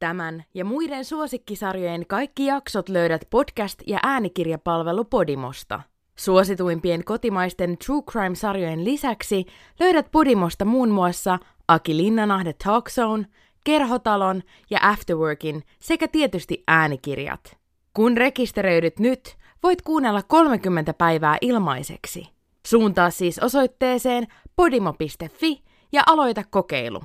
Tämän 0.00 0.44
ja 0.54 0.64
muiden 0.64 1.04
suosikkisarjojen 1.04 2.06
kaikki 2.06 2.46
jaksot 2.46 2.88
löydät 2.88 3.22
podcast- 3.24 3.84
ja 3.86 3.98
äänikirjapalvelu 4.02 5.04
Podimosta. 5.04 5.80
Suosituimpien 6.16 7.04
kotimaisten 7.04 7.78
True 7.78 8.02
Crime-sarjojen 8.02 8.84
lisäksi 8.84 9.46
löydät 9.80 10.10
Podimosta 10.12 10.64
muun 10.64 10.88
muassa 10.88 11.38
Aki 11.68 11.96
Linnanahde 11.96 12.52
Talk 12.64 12.90
Zone, 12.90 13.26
Kerhotalon 13.64 14.42
ja 14.70 14.78
Afterworkin 14.82 15.62
sekä 15.78 16.08
tietysti 16.08 16.64
äänikirjat. 16.68 17.56
Kun 17.94 18.16
rekisteröidyt 18.16 18.98
nyt, 18.98 19.36
voit 19.62 19.82
kuunnella 19.82 20.22
30 20.22 20.94
päivää 20.94 21.36
ilmaiseksi. 21.40 22.28
Suuntaa 22.66 23.10
siis 23.10 23.38
osoitteeseen 23.38 24.26
podimo.fi 24.56 25.62
ja 25.92 26.02
aloita 26.06 26.44
kokeilu. 26.50 27.00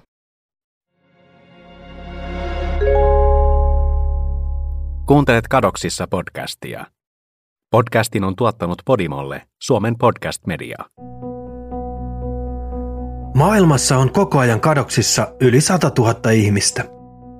Kuuntelet 5.06 5.48
Kadoksissa 5.48 6.08
podcastia. 6.08 6.86
Podcastin 7.72 8.24
on 8.24 8.36
tuottanut 8.36 8.82
Podimolle 8.86 9.42
Suomen 9.64 9.98
podcast 9.98 10.48
media. 10.48 10.78
Maailmassa 13.36 13.98
on 13.98 14.12
koko 14.12 14.40
ajan 14.40 14.60
kadoksissa 14.60 15.28
yli 15.42 15.62
100 15.62 15.92
000 15.98 16.32
ihmistä. 16.32 16.86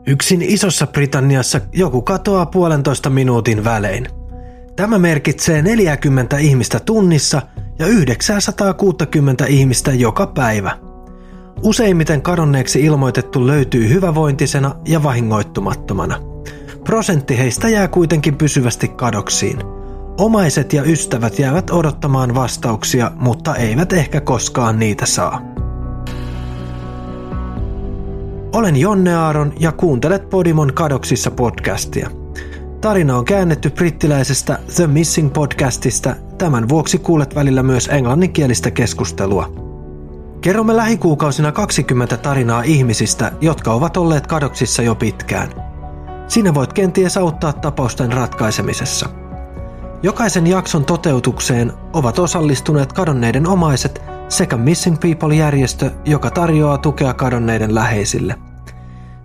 Yksin 0.08 0.42
Isossa 0.42 0.88
Britanniassa 0.88 1.62
joku 1.74 2.02
katoaa 2.02 2.46
puolentoista 2.46 3.10
minuutin 3.10 3.64
välein. 3.64 4.08
Tämä 4.76 5.00
merkitsee 5.00 5.62
40 5.62 6.38
ihmistä 6.38 6.80
tunnissa 6.80 7.42
ja 7.80 7.88
960 7.88 9.46
ihmistä 9.46 9.94
joka 9.94 10.28
päivä. 10.28 10.78
Useimmiten 11.64 12.22
kadonneeksi 12.22 12.82
ilmoitettu 12.82 13.48
löytyy 13.48 13.90
hyvävointisena 13.90 14.76
ja 14.88 15.04
vahingoittumattomana. 15.04 16.35
Prosentti 16.86 17.38
heistä 17.38 17.70
jää 17.70 17.88
kuitenkin 17.88 18.38
pysyvästi 18.38 18.88
kadoksiin. 18.88 19.60
Omaiset 20.18 20.74
ja 20.74 20.84
ystävät 20.84 21.40
jäävät 21.40 21.70
odottamaan 21.70 22.36
vastauksia, 22.36 23.12
mutta 23.16 23.56
eivät 23.56 23.94
ehkä 23.94 24.22
koskaan 24.22 24.80
niitä 24.80 25.06
saa. 25.06 25.42
Olen 28.54 28.76
Jonne 28.76 29.16
Aaron 29.16 29.54
ja 29.60 29.72
kuuntelet 29.72 30.30
Podimon 30.30 30.74
kadoksissa 30.74 31.32
podcastia. 31.32 32.10
Tarina 32.82 33.18
on 33.18 33.26
käännetty 33.26 33.70
brittiläisestä 33.70 34.60
The 34.76 34.88
Missing 34.88 35.34
podcastista, 35.34 36.16
tämän 36.38 36.70
vuoksi 36.70 36.98
kuulet 36.98 37.36
välillä 37.36 37.64
myös 37.64 37.90
englanninkielistä 37.92 38.72
keskustelua. 38.72 39.54
Kerromme 40.42 40.76
lähikuukausina 40.76 41.52
20 41.52 42.18
tarinaa 42.18 42.62
ihmisistä, 42.62 43.32
jotka 43.42 43.74
ovat 43.74 43.98
olleet 43.98 44.28
kadoksissa 44.28 44.82
jo 44.82 44.96
pitkään. 44.96 45.65
Sinä 46.28 46.54
voit 46.54 46.74
kenties 46.74 47.18
auttaa 47.18 47.54
tapausten 47.54 48.14
ratkaisemisessa. 48.14 49.10
Jokaisen 50.04 50.48
jakson 50.48 50.86
toteutukseen 50.86 51.74
ovat 51.94 52.20
osallistuneet 52.20 52.94
kadonneiden 52.94 53.48
omaiset 53.48 54.02
sekä 54.30 54.58
Missing 54.58 55.00
People-järjestö, 55.00 55.92
joka 56.06 56.30
tarjoaa 56.30 56.78
tukea 56.78 57.14
kadonneiden 57.14 57.76
läheisille. 57.76 58.36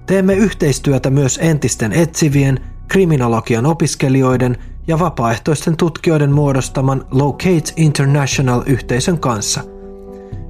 Teemme 0.07 0.35
yhteistyötä 0.35 1.11
myös 1.11 1.39
entisten 1.43 1.93
etsivien, 1.93 2.61
kriminologian 2.89 3.67
opiskelijoiden 3.67 4.57
ja 4.87 4.99
vapaaehtoisten 4.99 5.77
tutkijoiden 5.77 6.33
muodostaman 6.33 7.05
Locate 7.11 7.73
International-yhteisön 7.77 9.19
kanssa. 9.19 9.61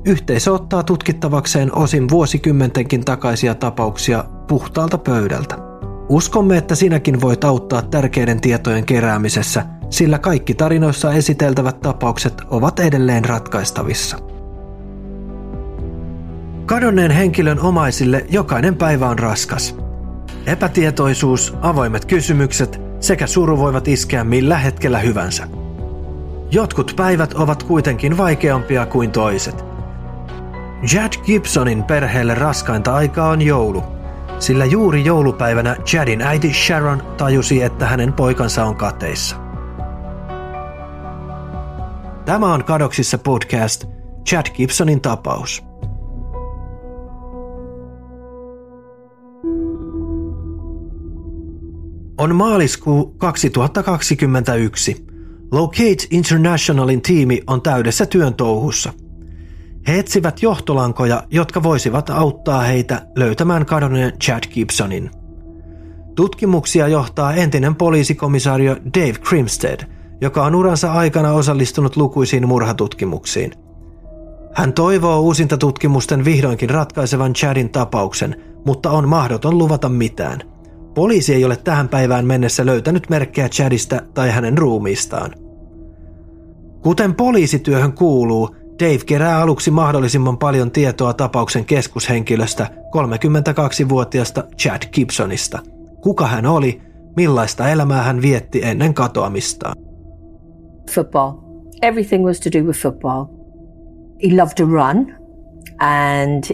Yhteisö 0.04 0.52
ottaa 0.52 0.82
tutkittavakseen 0.82 1.76
osin 1.76 2.08
vuosikymmentenkin 2.08 3.04
takaisia 3.04 3.54
tapauksia 3.54 4.24
puhtaalta 4.48 4.98
pöydältä. 4.98 5.69
Uskomme, 6.10 6.56
että 6.56 6.74
sinäkin 6.74 7.20
voit 7.20 7.44
auttaa 7.44 7.82
tärkeiden 7.82 8.40
tietojen 8.40 8.86
keräämisessä, 8.86 9.64
sillä 9.90 10.18
kaikki 10.18 10.54
tarinoissa 10.54 11.12
esiteltävät 11.12 11.80
tapaukset 11.80 12.42
ovat 12.48 12.80
edelleen 12.80 13.24
ratkaistavissa. 13.24 14.18
Kadonneen 16.66 17.10
henkilön 17.10 17.60
omaisille 17.60 18.26
jokainen 18.30 18.76
päivä 18.76 19.08
on 19.08 19.18
raskas. 19.18 19.76
Epätietoisuus, 20.46 21.54
avoimet 21.62 22.04
kysymykset 22.04 22.80
sekä 23.00 23.26
suru 23.26 23.58
voivat 23.58 23.88
iskeä 23.88 24.24
millä 24.24 24.58
hetkellä 24.58 24.98
hyvänsä. 24.98 25.48
Jotkut 26.50 26.92
päivät 26.96 27.34
ovat 27.34 27.62
kuitenkin 27.62 28.16
vaikeampia 28.16 28.86
kuin 28.86 29.10
toiset. 29.10 29.64
Jad 30.94 31.12
Gibsonin 31.24 31.82
perheelle 31.82 32.34
raskainta 32.34 32.94
aikaa 32.94 33.28
on 33.28 33.42
joulu, 33.42 33.99
sillä 34.40 34.64
juuri 34.64 35.04
joulupäivänä 35.04 35.76
Jadin 35.92 36.22
äiti 36.22 36.52
Sharon 36.52 37.02
tajusi, 37.16 37.62
että 37.62 37.86
hänen 37.86 38.12
poikansa 38.12 38.64
on 38.64 38.76
kateissa. 38.76 39.36
Tämä 42.24 42.54
on 42.54 42.64
Kadoksissa 42.64 43.18
podcast 43.18 43.84
Chad 44.28 44.46
Gibsonin 44.54 45.00
tapaus. 45.00 45.64
On 52.18 52.36
maaliskuu 52.36 53.14
2021. 53.18 55.06
Locate 55.52 56.06
Internationalin 56.10 57.02
tiimi 57.02 57.42
on 57.46 57.62
täydessä 57.62 58.06
työn 58.06 58.34
touhussa. 58.34 58.92
He 59.88 59.98
etsivät 59.98 60.42
johtolankoja, 60.42 61.22
jotka 61.30 61.62
voisivat 61.62 62.10
auttaa 62.10 62.60
heitä 62.60 63.06
löytämään 63.16 63.66
kadonneen 63.66 64.12
Chad 64.18 64.42
Gibsonin. 64.54 65.10
Tutkimuksia 66.16 66.88
johtaa 66.88 67.34
entinen 67.34 67.74
poliisikomisario 67.74 68.76
Dave 68.98 69.12
Crimstead, 69.12 69.80
joka 70.20 70.44
on 70.44 70.54
uransa 70.54 70.92
aikana 70.92 71.32
osallistunut 71.32 71.96
lukuisiin 71.96 72.48
murhatutkimuksiin. 72.48 73.52
Hän 74.54 74.72
toivoo 74.72 75.20
uusinta 75.20 75.56
tutkimusten 75.56 76.24
vihdoinkin 76.24 76.70
ratkaisevan 76.70 77.32
Chadin 77.32 77.70
tapauksen, 77.70 78.36
mutta 78.66 78.90
on 78.90 79.08
mahdoton 79.08 79.58
luvata 79.58 79.88
mitään. 79.88 80.40
Poliisi 80.94 81.34
ei 81.34 81.44
ole 81.44 81.56
tähän 81.56 81.88
päivään 81.88 82.26
mennessä 82.26 82.66
löytänyt 82.66 83.10
merkkejä 83.10 83.48
Chadista 83.48 84.02
tai 84.14 84.30
hänen 84.30 84.58
ruumiistaan. 84.58 85.34
Kuten 86.82 87.14
poliisityöhön 87.14 87.92
kuuluu, 87.92 88.56
Dave 88.80 88.98
kerää 89.06 89.40
aluksi 89.42 89.70
mahdollisimman 89.70 90.38
paljon 90.38 90.70
tietoa 90.70 91.14
tapauksen 91.14 91.64
keskushenkilöstä 91.64 92.66
32-vuotiaasta 92.96 94.44
Chad 94.58 94.82
Gibsonista. 94.92 95.58
Kuka 96.02 96.26
hän 96.26 96.46
oli, 96.46 96.82
millaista 97.16 97.68
elämää 97.68 98.02
hän 98.02 98.22
vietti 98.22 98.60
ennen 98.64 98.94
katoamistaan. 98.94 99.76
Football. 100.94 101.32
Everything 101.82 102.26
was 102.26 102.40
to 102.40 102.58
do 102.58 102.64
with 102.64 102.80
football. 102.82 103.24
He 104.22 104.36
loved 104.36 104.54
to 104.56 104.64
run 104.64 105.14
and 105.80 106.44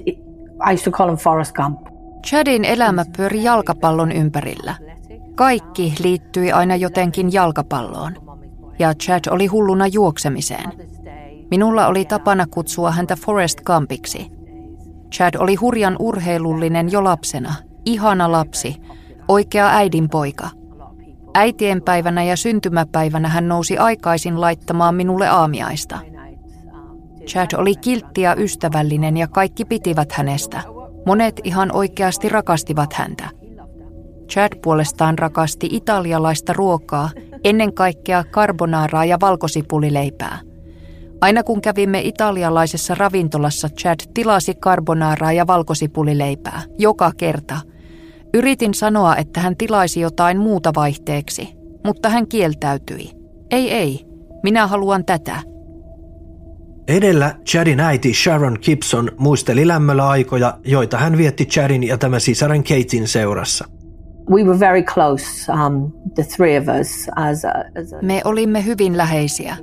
I 0.71 0.75
used 0.75 0.85
to 0.85 0.91
call 0.91 1.09
him 1.09 1.19
Forrest 1.19 1.53
Gump. 1.53 1.81
Chadin 2.27 2.65
elämä 2.65 3.05
pyöri 3.17 3.45
jalkapallon 3.45 4.13
ympärillä. 4.13 4.75
Kaikki 5.35 5.95
liittyi 6.03 6.53
aina 6.53 6.77
jotenkin 6.77 7.33
jalkapalloon. 7.33 8.13
Ja 8.79 8.95
Chad 8.95 9.21
oli 9.31 9.47
hulluna 9.47 9.87
juoksemiseen. 9.87 10.96
Minulla 11.51 11.87
oli 11.87 12.05
tapana 12.05 12.47
kutsua 12.47 12.91
häntä 12.91 13.17
Forest 13.17 13.61
Gumpiksi. 13.61 14.31
Chad 15.13 15.35
oli 15.39 15.55
hurjan 15.55 15.97
urheilullinen 15.99 16.93
jo 16.93 17.05
lapsena, 17.05 17.55
ihana 17.85 18.33
lapsi, 18.33 18.77
oikea 19.29 19.69
äidin 19.69 20.09
poika. 20.09 20.49
Äitienpäivänä 21.35 22.23
ja 22.23 22.37
syntymäpäivänä 22.37 23.29
hän 23.29 23.49
nousi 23.49 23.79
aikaisin 23.79 24.41
laittamaan 24.41 24.95
minulle 24.95 25.29
aamiaista. 25.29 25.99
Chad 27.27 27.51
oli 27.57 27.77
kiltti 27.77 28.21
ja 28.21 28.35
ystävällinen 28.39 29.17
ja 29.17 29.29
kaikki 29.29 29.65
pitivät 29.65 30.13
hänestä– 30.13 30.63
Monet 31.07 31.41
ihan 31.45 31.73
oikeasti 31.73 32.29
rakastivat 32.29 32.93
häntä. 32.93 33.29
Chad 34.29 34.53
puolestaan 34.63 35.19
rakasti 35.19 35.69
italialaista 35.71 36.53
ruokaa, 36.53 37.11
ennen 37.45 37.75
kaikkea 37.75 38.25
carbonaaraa 38.25 39.05
ja 39.05 39.19
valkosipulileipää. 39.21 40.39
Aina 41.21 41.43
kun 41.43 41.61
kävimme 41.61 42.01
italialaisessa 42.01 42.95
ravintolassa, 42.95 43.69
Chad 43.69 44.01
tilasi 44.15 44.55
carbonaaraa 44.55 45.33
ja 45.33 45.47
valkosipulileipää, 45.47 46.63
joka 46.79 47.13
kerta. 47.17 47.61
Yritin 48.35 48.75
sanoa, 48.75 49.17
että 49.17 49.41
hän 49.41 49.57
tilaisi 49.57 50.01
jotain 50.01 50.39
muuta 50.39 50.73
vaihteeksi, 50.77 51.49
mutta 51.85 52.09
hän 52.09 52.29
kieltäytyi. 52.29 53.11
Ei, 53.51 53.73
ei, 53.73 54.07
minä 54.43 54.67
haluan 54.67 55.05
tätä. 55.05 55.37
Edellä 56.89 57.35
Chadin 57.51 57.81
äiti 57.81 58.15
Sharon 58.15 58.59
Gibson 58.63 59.11
muisteli 59.19 59.69
lämmöllä 59.69 60.09
aikoja, 60.09 60.59
joita 60.65 60.99
hän 60.99 61.17
vietti 61.17 61.47
Chadin 61.47 61.83
ja 61.83 61.99
tämän 61.99 62.21
sisaren 62.21 62.63
Katein 62.63 63.09
seurassa. 63.09 63.65
We 64.31 64.45
were 64.45 64.61
very 64.61 64.83
close, 64.83 65.53
um, 65.53 65.93
the 66.15 66.25
three 66.37 66.59
of 66.59 66.65
us. 66.81 67.09
As 67.17 67.45
a, 67.45 67.81
as 67.81 67.93
a... 67.93 67.97
Me 68.03 68.21
olimme 68.25 68.65
hyvin 68.65 68.97
läheisiä. 68.97 69.57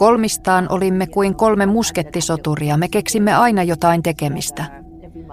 Kolmistaan 0.00 0.66
olimme 0.68 1.06
kuin 1.06 1.34
kolme 1.34 1.66
muskettisoturia, 1.66 2.76
me 2.76 2.88
keksimme 2.88 3.34
aina 3.34 3.62
jotain 3.62 4.02
tekemistä. 4.02 4.64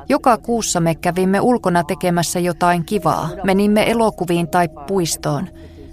Joka 0.09 0.37
kuussa 0.37 0.79
me 0.79 0.95
kävimme 0.95 1.41
ulkona 1.41 1.83
tekemässä 1.83 2.39
jotain 2.39 2.85
kivaa. 2.85 3.29
Menimme 3.43 3.91
elokuviin 3.91 4.47
tai 4.47 4.69
puistoon. 4.87 5.47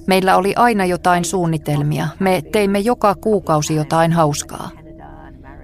Meillä 0.07 0.37
oli 0.37 0.53
aina 0.57 0.85
jotain 0.85 1.25
suunnitelmia. 1.25 2.09
Me 2.19 2.43
teimme 2.53 2.79
joka 2.79 3.15
kuukausi 3.15 3.75
jotain 3.75 4.13
hauskaa. 4.13 4.71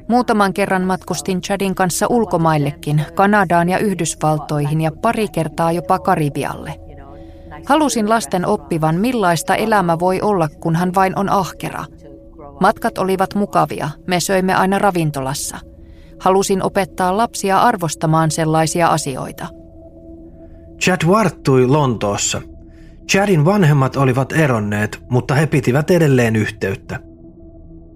Muutaman 0.08 0.52
kerran 0.52 0.82
matkustin 0.82 1.40
Chadin 1.40 1.74
kanssa 1.74 2.06
ulkomaillekin, 2.10 3.04
Kanadaan 3.14 3.68
ja 3.68 3.78
Yhdysvaltoihin 3.78 4.80
ja 4.80 4.90
pari 5.02 5.28
kertaa 5.28 5.72
jopa 5.72 5.98
Karibialle. 5.98 6.80
Halusin 7.66 8.08
lasten 8.08 8.46
oppivan, 8.46 8.96
millaista 8.96 9.54
elämä 9.54 9.98
voi 9.98 10.20
olla, 10.20 10.48
kun 10.60 10.76
hän 10.76 10.94
vain 10.94 11.18
on 11.18 11.28
ahkera. 11.28 11.84
Matkat 12.60 12.98
olivat 12.98 13.34
mukavia, 13.34 13.88
me 14.06 14.20
söimme 14.20 14.54
aina 14.54 14.78
ravintolassa. 14.78 15.58
Halusin 16.20 16.62
opettaa 16.62 17.16
lapsia 17.16 17.60
arvostamaan 17.60 18.30
sellaisia 18.30 18.88
asioita. 18.88 19.46
Chad 20.80 21.08
varttui 21.08 21.66
Lontoossa. 21.66 22.42
Chadin 23.10 23.44
vanhemmat 23.44 23.96
olivat 23.96 24.32
eronneet, 24.32 25.02
mutta 25.10 25.34
he 25.34 25.46
pitivät 25.46 25.90
edelleen 25.90 26.36
yhteyttä. 26.36 26.98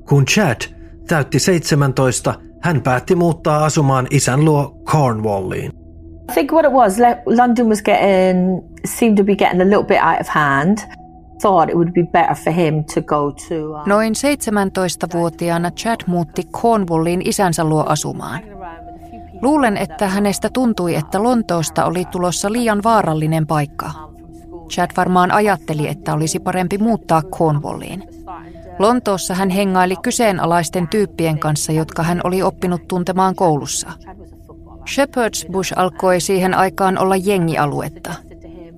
Kun 0.09 0.25
Chad 0.25 0.61
täytti 1.09 1.39
17, 1.39 2.35
hän 2.63 2.83
päätti 2.83 3.15
muuttaa 3.15 3.65
asumaan 3.65 4.07
isän 4.11 4.45
luo 4.45 4.83
Cornwalliin. 4.85 5.73
I 6.31 6.35
think 6.35 6.53
what 6.53 6.65
it 6.65 6.73
was, 6.73 6.99
London 7.27 7.67
was 7.67 7.83
getting, 7.83 8.61
seemed 8.85 9.17
to 9.17 9.25
be 9.25 9.37
getting 9.37 9.63
a 9.63 9.65
little 9.65 9.85
bit 9.85 9.99
out 10.03 10.21
of 10.21 10.29
hand. 10.29 10.79
Uh, 11.45 11.67
Noin 13.87 14.13
17-vuotiaana 14.13 15.71
Chad 15.71 16.01
muutti 16.07 16.45
Cornwalliin 16.45 17.23
isänsä 17.25 17.65
luo 17.65 17.85
asumaan. 17.89 18.41
Luulen, 19.43 19.77
että 19.77 20.09
hänestä 20.09 20.51
tuntui, 20.53 20.95
että 20.95 21.23
Lontoosta 21.23 21.85
oli 21.85 22.05
tulossa 22.05 22.53
liian 22.53 22.83
vaarallinen 22.83 23.47
paikka. 23.47 23.91
Chad 24.69 24.91
varmaan 24.97 25.33
ajatteli, 25.33 25.89
että 25.89 26.15
olisi 26.15 26.41
parempi 26.41 26.79
muuttaa 26.79 27.23
Cornwalliin. 27.23 28.09
Lontoossa 28.79 29.35
hän 29.35 29.51
hengaili 29.51 29.97
kyseenalaisten 29.97 30.89
tyyppien 30.89 31.39
kanssa, 31.39 31.73
jotka 31.73 32.03
hän 32.03 32.21
oli 32.25 32.43
oppinut 32.43 32.89
tuntemaan 32.89 33.35
koulussa. 33.35 33.93
Shepherd's 34.91 35.53
Bush 35.53 35.73
alkoi 35.77 36.21
siihen 36.21 36.55
aikaan 36.55 36.99
olla 36.99 37.17
jengialuetta. 37.17 38.15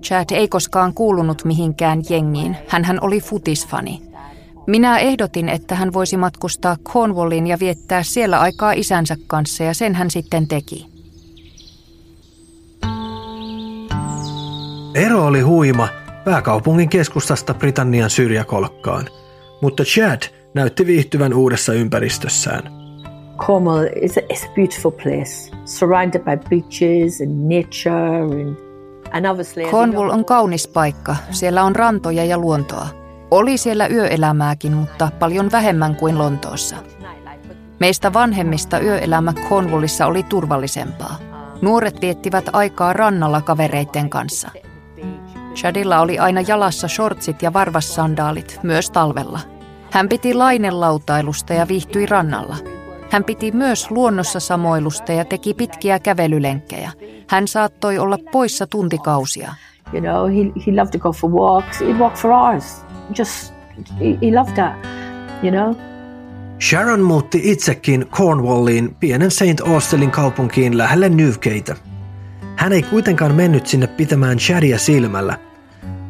Chad 0.03 0.25
ei 0.31 0.49
koskaan 0.49 0.95
kuulunut 0.95 1.45
mihinkään 1.45 2.03
jengiin, 2.11 2.57
hän 2.69 2.99
oli 3.01 3.21
futisfani. 3.21 4.03
Minä 4.67 4.99
ehdotin, 4.99 5.49
että 5.49 5.75
hän 5.75 5.93
voisi 5.93 6.17
matkustaa 6.17 6.77
Cornwalliin 6.85 7.47
ja 7.47 7.59
viettää 7.61 8.03
siellä 8.03 8.41
aikaa 8.41 8.73
isänsä 8.73 9.17
kanssa 9.27 9.65
ja 9.65 9.75
sen 9.75 9.95
hän 9.95 10.11
sitten 10.11 10.49
teki. 10.49 10.87
Ero 14.95 15.27
oli 15.27 15.41
huima 15.41 15.89
pääkaupungin 16.25 16.89
keskustasta 16.89 17.55
Britannian 17.55 18.11
syrjäkolkkaan, 18.11 19.09
mutta 19.63 19.83
Chad 19.85 20.23
näytti 20.55 20.87
viihtyvän 20.87 21.35
uudessa 21.35 21.73
ympäristössään. 21.73 22.63
Cornwall 23.37 23.87
is 24.03 24.19
a, 24.19 24.21
is 24.31 24.45
a 24.45 24.53
beautiful 24.55 24.93
place, 24.93 25.51
surrounded 25.65 26.21
by 26.21 26.37
beaches 26.51 27.21
and 27.21 27.31
nature 27.31 28.23
and. 28.23 28.66
Cornwall 29.71 30.11
on 30.11 30.25
kaunis 30.25 30.69
paikka. 30.69 31.17
Siellä 31.31 31.63
on 31.63 31.77
rantoja 31.77 32.25
ja 32.25 32.39
luontoa. 32.39 32.89
Oli 33.31 33.59
siellä 33.59 33.87
yöelämääkin, 33.87 34.73
mutta 34.73 35.09
paljon 35.19 35.53
vähemmän 35.53 35.97
kuin 35.97 36.19
Lontoossa. 36.19 36.77
Meistä 37.81 38.13
vanhemmista 38.13 38.81
yöelämä 38.81 39.33
Cornwallissa 39.49 40.07
oli 40.07 40.23
turvallisempaa. 40.23 41.19
Nuoret 41.63 42.01
viettivät 42.01 42.45
aikaa 42.53 42.93
rannalla 42.93 43.41
kavereiden 43.41 44.11
kanssa. 44.11 44.51
Chadilla 45.55 46.01
oli 46.01 46.19
aina 46.19 46.41
jalassa 46.41 46.89
shortsit 46.89 47.43
ja 47.43 47.53
varvassandaalit, 47.53 48.61
myös 48.63 48.91
talvella. 48.91 49.41
Hän 49.91 50.09
piti 50.09 50.35
lainelautailusta 50.35 51.55
ja 51.55 51.69
viihtyi 51.69 52.07
rannalla– 52.07 52.57
hän 53.11 53.25
piti 53.25 53.53
myös 53.53 53.91
luonnossa 53.91 54.41
samoilusta 54.41 55.13
ja 55.13 55.25
teki 55.25 55.55
pitkiä 55.55 55.99
kävelylenkkejä. 55.99 56.91
Hän 57.29 57.49
saattoi 57.49 57.99
olla 57.99 58.19
poissa 58.33 58.67
tuntikausia. 58.67 59.55
You 59.93 60.03
know, 60.03 60.31
he, 60.31 60.53
he 60.67 60.73
loved 60.73 60.93
to 60.93 60.99
go 60.99 61.13
for 61.13 61.31
walks. 61.31 61.81
He'd 61.81 61.99
walk 61.99 62.17
for 62.17 62.31
hours. 62.31 62.85
Just, 63.19 63.55
he, 64.01 64.05
he 64.23 64.35
loved 64.35 64.55
that, 64.55 64.75
you 65.43 65.51
know. 65.51 65.75
Sharon 66.61 67.01
muutti 67.01 67.41
itsekin 67.45 68.07
Cornwalliin 68.11 68.95
pienen 68.95 69.31
St. 69.31 69.61
Austellin 69.75 70.11
kaupunkiin 70.11 70.79
lähelle 70.79 71.09
Newgateä. 71.09 71.77
Hän 72.57 72.73
ei 72.73 72.83
kuitenkaan 72.83 73.35
mennyt 73.35 73.67
sinne 73.67 73.87
pitämään 73.87 74.39
Chadia 74.39 74.79
silmällä, 74.79 75.39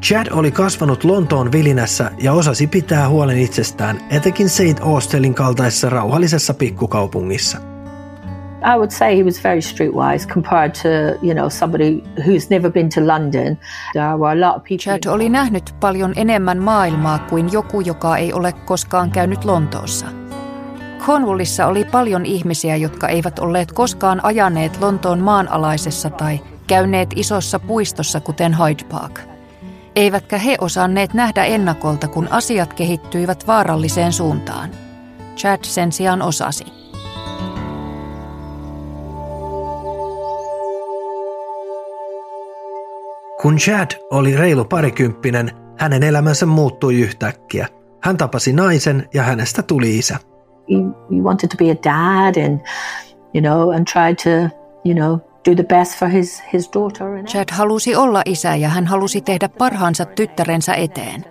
Chad 0.03 0.27
oli 0.31 0.51
kasvanut 0.51 1.05
Lontoon 1.05 1.53
vilinässä 1.53 2.11
ja 2.19 2.33
osasi 2.33 2.67
pitää 2.67 3.09
huolen 3.09 3.39
itsestään, 3.39 4.01
etenkin 4.11 4.49
St. 4.49 4.81
Austellin 4.81 5.35
kaltaisessa 5.35 5.91
rauhallisessa 5.91 6.55
pikkukaupungissa. 6.55 7.59
I 8.75 8.77
would 8.77 8.91
say 8.91 9.17
he 9.17 9.23
was 9.23 9.45
very 9.45 9.61
streetwise 9.61 10.29
compared 10.29 10.71
to, 10.83 10.89
you 11.23 11.35
know, 11.35 11.49
somebody 11.49 12.03
who's 12.19 12.47
never 12.51 12.73
been 12.73 12.89
to 12.89 13.07
London. 13.07 13.59
There 13.93 14.17
were 14.17 14.33
a 14.33 14.49
lot 14.49 14.57
of 14.57 14.63
people... 14.63 14.77
Chad 14.79 15.07
oli 15.07 15.29
nähnyt 15.29 15.75
paljon 15.81 16.13
enemmän 16.17 16.59
maailmaa 16.59 17.19
kuin 17.19 17.53
joku, 17.53 17.81
joka 17.81 18.17
ei 18.17 18.33
ole 18.33 18.53
koskaan 18.53 19.11
käynyt 19.11 19.45
Lontoossa. 19.45 20.07
Cornwallissa 21.07 21.67
oli 21.67 21.85
paljon 21.85 22.27
ihmisiä, 22.27 22.77
jotka 22.77 23.09
eivät 23.09 23.39
olleet 23.39 23.73
koskaan 23.73 24.25
ajaneet 24.25 24.81
Lontoon 24.81 25.21
maanalaisessa 25.21 26.11
tai 26.11 26.41
käyneet 26.67 27.09
isossa 27.17 27.59
puistossa, 27.59 28.21
kuten 28.21 28.57
Hyde 28.59 28.85
Park– 28.91 29.21
eivätkä 29.97 30.39
he 30.39 30.57
osanneet 30.61 31.15
nähdä 31.15 31.45
ennakolta, 31.45 32.09
kun 32.09 32.29
asiat 32.31 32.75
kehittyivät 32.75 33.47
vaaralliseen 33.47 34.13
suuntaan. 34.13 34.71
Chad 35.37 35.59
sen 35.63 35.93
sijaan 35.93 36.23
osasi. 36.23 36.65
Kun 43.43 43.57
Chad 43.57 43.91
oli 44.11 44.37
reilu 44.37 44.65
parikymppinen, 44.65 45.51
hänen 45.79 46.03
elämänsä 46.03 46.47
muuttui 46.47 47.01
yhtäkkiä. 47.01 47.69
Hän 48.03 48.17
tapasi 48.17 48.53
naisen 48.53 49.09
ja 49.15 49.23
hänestä 49.23 49.63
tuli 49.63 49.99
isä. 49.99 50.19
He, 50.71 50.77
he 51.17 51.23
wanted 51.23 51.49
to 51.49 51.57
be 51.57 51.71
a 51.71 51.75
dad 51.85 52.45
and, 52.45 52.61
you 53.35 53.43
know, 53.43 53.71
and 53.71 53.87
tried 53.93 54.17
to, 54.17 54.57
you 54.85 54.95
know, 54.95 55.19
do 55.47 55.55
the 55.55 55.77
best 55.79 55.99
for 55.99 56.09
his, 56.09 56.43
his 56.53 56.71
daughter. 56.75 57.25
Chad 57.25 57.49
halusi 57.53 57.97
olla 57.97 58.23
isä 58.25 58.57
ja 58.57 58.69
hän 58.69 58.87
halusi 58.87 59.21
tehdä 59.21 59.49
parhaansa 59.49 60.05
tyttärensä 60.05 60.75
eteen. 60.75 61.25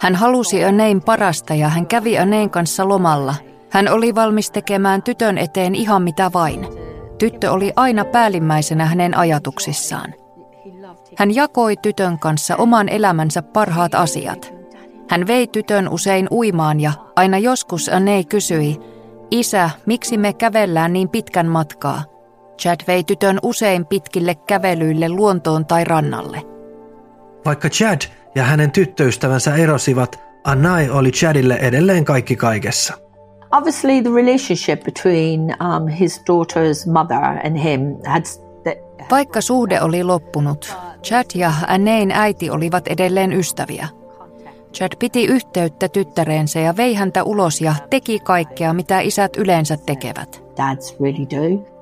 Hän 0.00 0.14
halusi 0.14 0.64
Önein 0.64 1.02
parasta 1.02 1.54
ja 1.54 1.68
hän 1.68 1.86
kävi 1.86 2.18
Önein 2.18 2.50
kanssa 2.50 2.88
lomalla. 2.88 3.34
Hän 3.70 3.88
oli 3.88 4.14
valmis 4.14 4.50
tekemään 4.50 5.02
tytön 5.02 5.38
eteen 5.38 5.74
ihan 5.74 6.02
mitä 6.02 6.30
vain. 6.34 6.66
Tyttö 7.18 7.52
oli 7.52 7.72
aina 7.76 8.04
päällimmäisenä 8.04 8.86
hänen 8.86 9.16
ajatuksissaan. 9.16 10.14
Hän 11.16 11.34
jakoi 11.34 11.76
tytön 11.76 12.18
kanssa 12.18 12.56
oman 12.56 12.88
elämänsä 12.88 13.42
parhaat 13.42 13.94
asiat. 13.94 14.54
Hän 15.08 15.26
vei 15.26 15.46
tytön 15.46 15.88
usein 15.88 16.28
uimaan 16.30 16.80
ja 16.80 16.92
aina 17.16 17.38
joskus 17.38 17.88
Anei 17.88 18.24
kysyi, 18.24 18.80
Isä, 19.30 19.70
miksi 19.86 20.16
me 20.16 20.32
kävellään 20.32 20.92
niin 20.92 21.08
pitkän 21.08 21.46
matkaa? 21.46 22.11
Chad 22.58 22.80
vei 22.86 23.04
tytön 23.04 23.38
usein 23.42 23.86
pitkille 23.86 24.34
kävelyille 24.34 25.08
luontoon 25.08 25.66
tai 25.66 25.84
rannalle. 25.84 26.42
Vaikka 27.44 27.68
Chad 27.68 28.00
ja 28.34 28.42
hänen 28.42 28.70
tyttöystävänsä 28.70 29.54
erosivat, 29.54 30.20
Annai 30.44 30.90
oli 30.90 31.10
Chadille 31.10 31.54
edelleen 31.54 32.04
kaikki 32.04 32.36
kaikessa. 32.36 32.94
Obviously 33.50 34.02
the 34.02 34.10
relationship 34.14 34.84
between 34.84 35.40
um, 35.40 35.88
his 35.88 36.18
daughter's 36.18 36.92
mother 36.92 37.46
and 37.46 37.56
him 37.56 37.80
had 38.06 38.22
Vaikka 39.10 39.40
suhde 39.40 39.80
oli 39.80 40.04
loppunut, 40.04 40.76
Chad 41.02 41.24
ja 41.34 41.52
Annein 41.66 42.10
äiti 42.10 42.50
olivat 42.50 42.88
edelleen 42.88 43.32
ystäviä. 43.32 43.88
Chad 44.74 44.92
piti 44.98 45.24
yhteyttä 45.24 45.88
tyttäreensä 45.88 46.60
ja 46.60 46.76
vei 46.76 46.94
häntä 46.94 47.22
ulos 47.22 47.60
ja 47.60 47.74
teki 47.90 48.18
kaikkea, 48.18 48.72
mitä 48.72 49.00
isät 49.00 49.36
yleensä 49.36 49.76
tekevät. 49.86 50.42
Dads 50.56 50.96
really 51.00 51.26
do. 51.30 51.72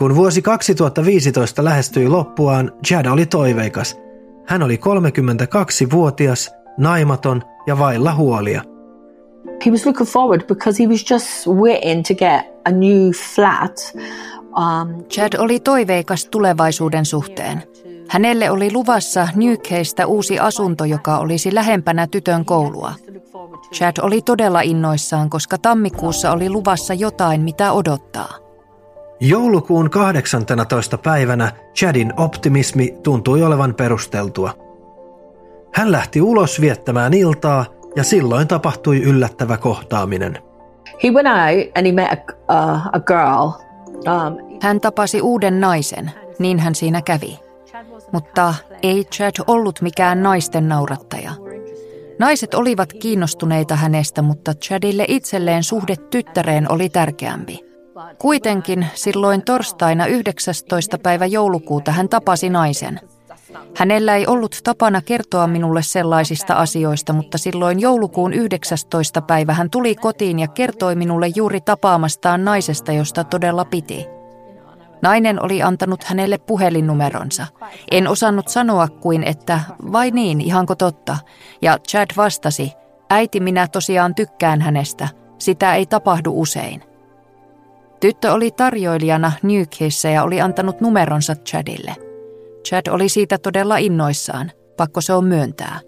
Kun 0.00 0.14
vuosi 0.16 0.42
2015 0.42 1.64
lähestyi 1.64 2.08
loppuaan, 2.08 2.72
Chad 2.86 3.06
oli 3.06 3.26
toiveikas. 3.26 3.96
Hän 4.46 4.62
oli 4.62 4.76
32-vuotias, 4.76 6.50
naimaton 6.78 7.42
ja 7.66 7.78
vailla 7.78 8.14
huolia. 8.14 8.62
He 9.66 9.70
was 9.70 9.86
looking 9.86 10.08
forward 10.08 10.46
because 10.46 10.82
he 10.82 10.88
was 10.88 11.10
just 11.10 11.46
waiting 11.46 12.04
to 12.08 12.14
get 12.14 12.46
a 12.64 12.70
new 12.70 13.10
flat. 13.34 13.92
Um, 14.42 15.04
Chad 15.04 15.32
oli 15.38 15.60
toiveikas 15.60 16.26
tulevaisuuden 16.30 17.06
suhteen. 17.06 17.62
Hänelle 18.08 18.50
oli 18.50 18.72
luvassa 18.72 19.28
Newcasestä 19.34 20.06
uusi 20.06 20.38
asunto, 20.38 20.84
joka 20.84 21.18
olisi 21.18 21.54
lähempänä 21.54 22.06
tytön 22.06 22.44
koulua. 22.44 22.94
Chad 23.74 23.96
oli 24.02 24.22
todella 24.22 24.60
innoissaan, 24.60 25.30
koska 25.30 25.58
tammikuussa 25.58 26.32
oli 26.32 26.50
luvassa 26.50 26.94
jotain, 26.94 27.40
mitä 27.40 27.72
odottaa. 27.72 28.49
Joulukuun 29.22 29.90
18. 29.90 30.98
päivänä 30.98 31.52
Chadin 31.74 32.12
optimismi 32.16 32.94
tuntui 33.02 33.42
olevan 33.42 33.74
perusteltua. 33.74 34.54
Hän 35.74 35.92
lähti 35.92 36.20
ulos 36.20 36.60
viettämään 36.60 37.14
iltaa 37.14 37.64
ja 37.96 38.04
silloin 38.04 38.48
tapahtui 38.48 39.02
yllättävä 39.02 39.56
kohtaaminen. 39.56 40.38
He 41.02 41.10
went 41.10 41.28
out 41.28 41.76
and 41.76 41.86
he 41.86 41.92
met 41.92 42.06
a, 42.48 42.74
uh, 42.74 42.80
a 42.92 43.00
girl. 43.00 43.46
Um, 43.86 44.58
hän 44.62 44.80
tapasi 44.80 45.20
uuden 45.20 45.60
naisen, 45.60 46.10
niin 46.38 46.58
hän 46.58 46.74
siinä 46.74 47.02
kävi. 47.02 47.38
Mutta 48.12 48.54
ei 48.82 49.04
Chad 49.04 49.34
ollut 49.46 49.80
mikään 49.80 50.22
naisten 50.22 50.68
naurattaja. 50.68 51.32
Naiset 52.18 52.54
olivat 52.54 52.92
kiinnostuneita 52.92 53.76
hänestä, 53.76 54.22
mutta 54.22 54.54
Chadille 54.54 55.04
itselleen 55.08 55.64
suhde 55.64 55.96
tyttäreen 55.96 56.72
oli 56.72 56.88
tärkeämpi. 56.88 57.69
Kuitenkin 58.18 58.86
silloin 58.94 59.42
torstaina 59.42 60.06
19. 60.06 60.98
päivä 60.98 61.26
joulukuuta 61.26 61.92
hän 61.92 62.08
tapasi 62.08 62.50
naisen. 62.50 63.00
Hänellä 63.76 64.16
ei 64.16 64.26
ollut 64.26 64.56
tapana 64.64 65.02
kertoa 65.02 65.46
minulle 65.46 65.82
sellaisista 65.82 66.54
asioista, 66.54 67.12
mutta 67.12 67.38
silloin 67.38 67.80
joulukuun 67.80 68.32
19. 68.32 69.22
päivä 69.22 69.52
hän 69.52 69.70
tuli 69.70 69.94
kotiin 69.94 70.38
ja 70.38 70.48
kertoi 70.48 70.94
minulle 70.94 71.28
juuri 71.36 71.60
tapaamastaan 71.60 72.44
naisesta, 72.44 72.92
josta 72.92 73.24
todella 73.24 73.64
piti. 73.64 74.06
Nainen 75.02 75.42
oli 75.44 75.62
antanut 75.62 76.04
hänelle 76.04 76.38
puhelinnumeronsa. 76.38 77.46
En 77.90 78.08
osannut 78.08 78.48
sanoa 78.48 78.88
kuin, 78.88 79.24
että 79.24 79.60
vai 79.92 80.10
niin, 80.10 80.40
ihanko 80.40 80.74
totta. 80.74 81.16
Ja 81.62 81.78
Chad 81.88 82.10
vastasi, 82.16 82.72
äiti 83.10 83.40
minä 83.40 83.68
tosiaan 83.68 84.14
tykkään 84.14 84.60
hänestä, 84.60 85.08
sitä 85.38 85.74
ei 85.74 85.86
tapahdu 85.86 86.40
usein. 86.40 86.89
Tyttö 88.00 88.32
oli 88.32 88.50
tarjoilijana 88.50 89.32
Newkissä 89.42 90.10
ja 90.10 90.22
oli 90.22 90.40
antanut 90.40 90.80
numeronsa 90.80 91.34
Chadille. 91.34 91.96
Chad 92.68 92.86
oli 92.90 93.08
siitä 93.08 93.38
todella 93.38 93.76
innoissaan, 93.76 94.52
pakko 94.76 95.00
se 95.00 95.12
on 95.12 95.24
myöntää. 95.24 95.80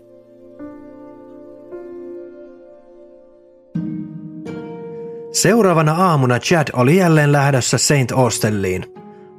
Seuraavana 5.33 5.93
aamuna 5.93 6.39
Chad 6.39 6.69
oli 6.73 6.97
jälleen 6.97 7.33
lähdössä 7.33 7.79
St. 7.79 8.13
Austelliin. 8.15 8.85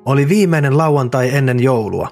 Oli 0.06 0.30
viimeinen 0.30 0.78
lauantai 0.78 1.36
ennen 1.36 1.64
joulua. 1.64 2.10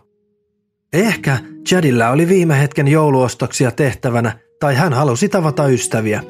Ehkä 0.94 1.38
Chadilla 1.68 2.10
oli 2.10 2.28
viime 2.28 2.60
hetken 2.62 2.88
jouluostoksia 2.88 3.72
tehtävänä 3.72 4.38
tai 4.60 4.76
hän 4.76 4.94
halusi 4.94 5.30
tavata 5.30 5.68
ystäviä. 5.68 6.24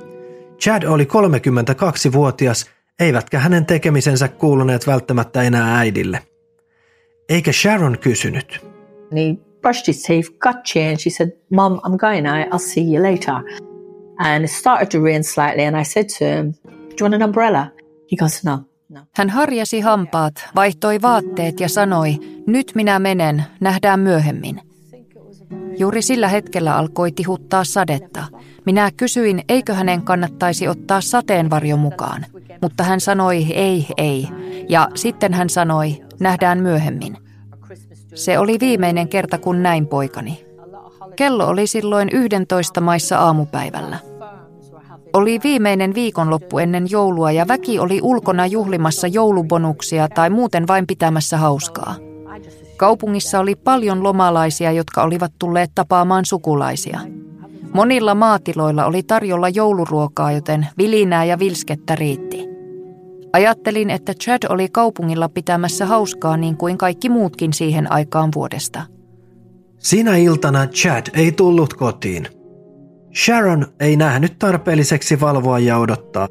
Chad 0.60 0.84
oli 0.84 1.04
32-vuotias 1.04 2.66
eivätkä 3.02 3.40
hänen 3.40 3.66
tekemisensä 3.66 4.28
kuuluneet 4.28 4.88
välttämättä 4.88 5.42
enää 5.42 5.78
äidille. 5.78 6.20
Eikä 7.30 7.52
Sharon 7.52 8.00
kysynyt. 8.00 8.60
he 9.16 9.38
brushed 9.62 9.88
his 9.88 10.04
teeth, 10.04 10.30
got 10.40 10.56
changed. 10.66 11.00
She 11.00 11.10
said, 11.10 11.30
Mom, 11.50 11.74
I'm 11.74 11.98
going 11.98 12.28
now. 12.28 12.36
I'll 12.36 12.60
see 12.74 12.84
you 12.84 13.12
later. 13.12 13.36
And 14.18 14.44
it 14.44 14.52
started 14.52 14.88
to 14.92 15.04
rain 15.04 15.24
slightly 15.24 15.64
and 15.66 15.82
I 15.82 15.86
said 15.86 16.06
to 16.20 16.26
him, 16.26 16.54
Do 16.64 16.96
you 17.00 17.04
want 17.04 17.14
an 17.14 17.24
umbrella? 17.24 17.68
He 18.12 18.18
goes, 18.18 18.44
No. 18.44 18.60
No. 18.90 19.02
Hän 19.16 19.30
harjasi 19.30 19.80
hampaat, 19.80 20.34
vaihtoi 20.56 21.02
vaatteet 21.02 21.60
ja 21.60 21.70
sanoi, 21.70 22.16
nyt 22.48 22.72
minä 22.76 23.00
menen, 23.00 23.44
nähdään 23.60 24.00
myöhemmin. 24.00 24.62
Juuri 25.82 26.02
sillä 26.02 26.28
hetkellä 26.28 26.76
alkoi 26.76 27.12
tihuttaa 27.12 27.64
sadetta. 27.64 28.24
Minä 28.66 28.92
kysyin, 28.98 29.44
eikö 29.50 29.74
hänen 29.74 30.02
kannattaisi 30.02 30.68
ottaa 30.68 31.02
sateenvarjo 31.02 31.78
mukaan 31.78 32.26
mutta 32.62 32.84
hän 32.84 33.00
sanoi 33.00 33.46
ei, 33.54 33.88
ei. 33.98 34.28
Ja 34.70 34.90
sitten 34.96 35.34
hän 35.34 35.50
sanoi, 35.50 36.02
nähdään 36.20 36.60
myöhemmin. 36.60 37.18
Se 38.16 38.40
oli 38.40 38.58
viimeinen 38.60 39.08
kerta, 39.08 39.38
kun 39.38 39.64
näin 39.64 39.88
poikani. 39.88 40.46
Kello 41.16 41.48
oli 41.48 41.68
silloin 41.68 42.10
11 42.12 42.82
maissa 42.82 43.18
aamupäivällä. 43.18 43.98
Oli 45.14 45.40
viimeinen 45.44 45.96
viikonloppu 45.96 46.60
ennen 46.60 46.88
joulua 46.90 47.32
ja 47.32 47.48
väki 47.48 47.80
oli 47.80 48.00
ulkona 48.02 48.46
juhlimassa 48.46 49.08
joulubonuksia 49.08 50.10
tai 50.10 50.30
muuten 50.30 50.68
vain 50.68 50.88
pitämässä 50.88 51.38
hauskaa. 51.38 51.96
Kaupungissa 52.82 53.40
oli 53.40 53.56
paljon 53.56 54.04
lomalaisia, 54.04 54.72
jotka 54.72 55.04
olivat 55.04 55.32
tulleet 55.40 55.72
tapaamaan 55.76 56.26
sukulaisia. 56.26 57.00
Monilla 57.74 58.16
maatiloilla 58.16 58.86
oli 58.86 59.04
tarjolla 59.04 59.50
jouluruokaa, 59.50 60.32
joten 60.32 60.68
vilinää 60.78 61.26
ja 61.26 61.40
vilskettä 61.40 61.96
riitti. 61.96 62.48
Ajattelin, 63.34 63.90
että 63.90 64.14
Chad 64.14 64.44
oli 64.50 64.70
kaupungilla 64.70 65.30
pitämässä 65.30 65.86
hauskaa 65.86 66.38
niin 66.38 66.58
kuin 66.58 66.78
kaikki 66.78 67.10
muutkin 67.10 67.54
siihen 67.54 67.92
aikaan 67.92 68.30
vuodesta. 68.36 68.82
Sinä 69.78 70.18
iltana 70.18 70.68
Chad 70.68 71.06
ei 71.14 71.32
tullut 71.32 71.74
kotiin. 71.74 72.28
Sharon 73.24 73.68
ei 73.80 73.96
nähnyt 73.96 74.40
tarpeelliseksi 74.40 75.20
valvoa 75.20 75.60
ja 75.60 75.78
odottaa. 75.78 76.28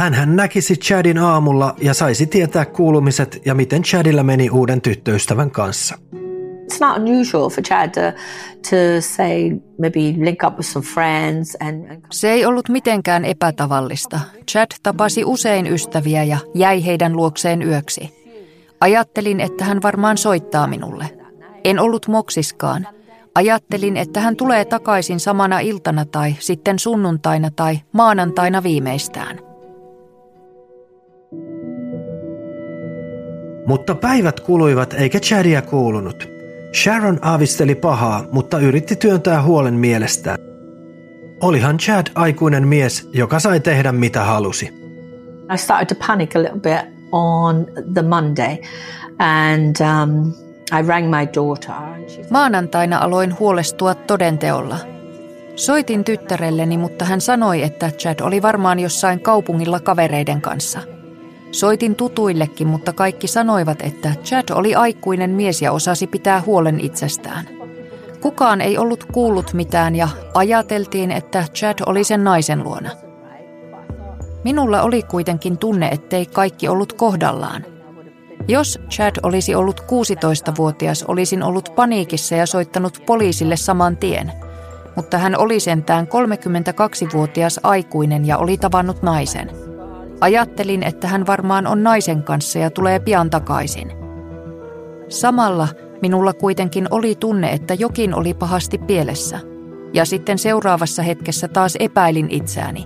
Hän 0.00 0.36
näkisi 0.36 0.76
Chadin 0.76 1.18
aamulla 1.18 1.74
ja 1.80 1.94
saisi 1.94 2.26
tietää 2.26 2.64
kuulumiset 2.64 3.42
ja 3.44 3.54
miten 3.54 3.82
Chadilla 3.82 4.22
meni 4.22 4.50
uuden 4.50 4.80
tyttöystävän 4.80 5.50
kanssa. 5.50 5.98
It's 6.14 6.78
not 6.80 6.96
unusual 6.98 7.50
for 7.50 7.64
Chad 7.64 7.88
to, 7.88 8.00
to 8.70 9.00
say 9.00 9.50
maybe 9.78 10.24
link 10.24 10.42
up 10.46 10.56
with 10.56 10.68
some 10.68 10.86
friends 10.86 11.56
and, 11.60 11.90
and... 11.90 12.02
Se 12.10 12.30
ei 12.32 12.46
ollut 12.46 12.68
mitenkään 12.68 13.24
epätavallista. 13.24 14.20
Chad 14.50 14.66
tapasi 14.82 15.24
usein 15.24 15.66
ystäviä 15.66 16.24
ja 16.24 16.38
jäi 16.54 16.86
heidän 16.86 17.16
luokseen 17.16 17.62
yöksi. 17.62 18.20
Ajattelin, 18.80 19.40
että 19.40 19.64
hän 19.64 19.82
varmaan 19.82 20.18
soittaa 20.18 20.66
minulle. 20.66 21.04
En 21.64 21.78
ollut 21.78 22.08
moksiskaan. 22.08 22.88
Ajattelin, 23.34 23.96
että 23.96 24.20
hän 24.20 24.36
tulee 24.36 24.64
takaisin 24.64 25.20
samana 25.20 25.60
iltana 25.60 26.04
tai 26.04 26.36
sitten 26.38 26.78
sunnuntaina 26.78 27.50
tai 27.50 27.80
maanantaina 27.92 28.62
viimeistään. 28.62 29.49
Mutta 33.66 33.94
päivät 33.94 34.40
kuluivat 34.40 34.92
eikä 34.92 35.20
Chadia 35.20 35.62
kuulunut. 35.62 36.28
Sharon 36.82 37.18
aavisteli 37.22 37.74
pahaa, 37.74 38.24
mutta 38.32 38.58
yritti 38.58 38.96
työntää 38.96 39.42
huolen 39.42 39.74
mielestään. 39.74 40.38
Olihan 41.40 41.78
Chad 41.78 42.06
aikuinen 42.14 42.68
mies, 42.68 43.08
joka 43.12 43.40
sai 43.40 43.60
tehdä 43.60 43.92
mitä 43.92 44.24
halusi. 44.24 44.64
I 45.54 45.58
started 45.58 45.96
to 45.96 46.06
panic 46.06 46.36
a 46.36 46.42
little 46.42 46.60
bit 46.60 46.94
on 47.12 47.66
the 47.94 48.02
Monday 48.02 48.56
and 49.18 49.76
um, 49.80 50.32
I 50.80 50.86
rang 50.88 51.10
my 51.10 51.28
daughter. 51.34 51.74
Maanantaina 52.30 52.98
aloin 52.98 53.38
huolestua 53.38 53.94
todenteolla. 53.94 54.76
Soitin 55.56 56.04
tyttärelleni, 56.04 56.78
mutta 56.78 57.04
hän 57.04 57.20
sanoi, 57.20 57.62
että 57.62 57.90
Chad 57.90 58.20
oli 58.20 58.42
varmaan 58.42 58.78
jossain 58.78 59.20
kaupungilla 59.20 59.80
kavereiden 59.80 60.40
kanssa– 60.40 60.80
Soitin 61.52 61.94
tutuillekin, 61.96 62.66
mutta 62.66 62.92
kaikki 62.92 63.26
sanoivat, 63.26 63.82
että 63.82 64.12
Chad 64.24 64.44
oli 64.54 64.74
aikuinen 64.74 65.30
mies 65.30 65.62
ja 65.62 65.72
osasi 65.72 66.06
pitää 66.06 66.42
huolen 66.46 66.80
itsestään. 66.80 67.48
Kukaan 68.20 68.60
ei 68.60 68.78
ollut 68.78 69.04
kuullut 69.04 69.52
mitään 69.52 69.96
ja 69.96 70.08
ajateltiin, 70.34 71.10
että 71.10 71.44
Chad 71.54 71.78
oli 71.86 72.04
sen 72.04 72.24
naisen 72.24 72.64
luona. 72.64 72.90
Minulla 74.44 74.82
oli 74.82 75.02
kuitenkin 75.02 75.58
tunne, 75.58 75.88
ettei 75.88 76.26
kaikki 76.26 76.68
ollut 76.68 76.92
kohdallaan. 76.92 77.64
Jos 78.48 78.78
Chad 78.90 79.16
olisi 79.22 79.54
ollut 79.54 79.80
16-vuotias, 79.80 81.04
olisin 81.08 81.42
ollut 81.42 81.72
paniikissa 81.76 82.34
ja 82.34 82.46
soittanut 82.46 83.02
poliisille 83.06 83.56
saman 83.56 83.96
tien. 83.96 84.32
Mutta 84.96 85.18
hän 85.18 85.38
oli 85.38 85.60
sentään 85.60 86.06
32-vuotias 86.06 87.60
aikuinen 87.62 88.26
ja 88.26 88.38
oli 88.38 88.56
tavannut 88.58 89.02
naisen– 89.02 89.50
Ajattelin, 90.20 90.82
että 90.82 91.08
hän 91.08 91.26
varmaan 91.26 91.66
on 91.66 91.82
naisen 91.82 92.22
kanssa 92.22 92.58
ja 92.58 92.70
tulee 92.70 92.98
pian 92.98 93.30
takaisin. 93.30 93.92
Samalla 95.08 95.68
minulla 96.02 96.32
kuitenkin 96.32 96.86
oli 96.90 97.14
tunne, 97.20 97.52
että 97.52 97.74
jokin 97.74 98.14
oli 98.14 98.34
pahasti 98.34 98.78
pielessä. 98.78 99.40
Ja 99.92 100.04
sitten 100.04 100.38
seuraavassa 100.38 101.02
hetkessä 101.02 101.48
taas 101.48 101.76
epäilin 101.80 102.26
itseäni. 102.30 102.84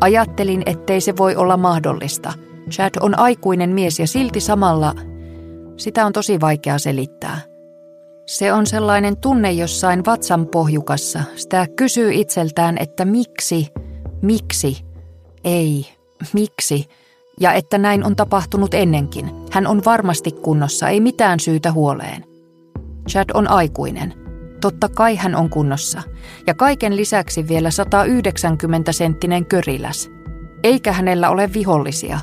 Ajattelin, 0.00 0.62
ettei 0.66 1.00
se 1.00 1.16
voi 1.16 1.36
olla 1.36 1.56
mahdollista. 1.56 2.32
Chad 2.70 2.94
on 3.00 3.18
aikuinen 3.18 3.70
mies 3.70 3.98
ja 3.98 4.06
silti 4.06 4.40
samalla... 4.40 4.94
Sitä 5.76 6.06
on 6.06 6.12
tosi 6.12 6.40
vaikea 6.40 6.78
selittää. 6.78 7.40
Se 8.26 8.52
on 8.52 8.66
sellainen 8.66 9.16
tunne 9.16 9.52
jossain 9.52 10.04
vatsan 10.04 10.46
pohjukassa. 10.46 11.22
Sitä 11.34 11.66
kysyy 11.76 12.12
itseltään, 12.12 12.76
että 12.80 13.04
miksi, 13.04 13.68
miksi, 14.22 14.84
ei, 15.44 15.86
miksi 16.32 16.86
ja 17.40 17.52
että 17.52 17.78
näin 17.78 18.04
on 18.04 18.16
tapahtunut 18.16 18.74
ennenkin. 18.74 19.30
Hän 19.52 19.66
on 19.66 19.82
varmasti 19.84 20.32
kunnossa, 20.32 20.88
ei 20.88 21.00
mitään 21.00 21.40
syytä 21.40 21.72
huoleen. 21.72 22.24
Chad 23.08 23.30
on 23.34 23.50
aikuinen. 23.50 24.14
Totta 24.60 24.88
kai 24.88 25.16
hän 25.16 25.34
on 25.34 25.50
kunnossa. 25.50 26.02
Ja 26.46 26.54
kaiken 26.54 26.96
lisäksi 26.96 27.48
vielä 27.48 27.68
190-senttinen 27.68 29.44
köriläs. 29.44 30.10
Eikä 30.62 30.92
hänellä 30.92 31.30
ole 31.30 31.52
vihollisia. 31.52 32.20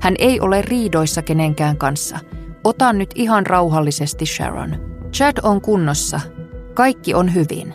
Hän 0.00 0.14
ei 0.18 0.40
ole 0.40 0.62
riidoissa 0.62 1.22
kenenkään 1.22 1.76
kanssa. 1.76 2.18
Ota 2.64 2.92
nyt 2.92 3.10
ihan 3.14 3.46
rauhallisesti, 3.46 4.26
Sharon. 4.26 4.76
Chad 5.12 5.36
on 5.42 5.60
kunnossa. 5.60 6.20
Kaikki 6.74 7.14
on 7.14 7.34
hyvin. 7.34 7.74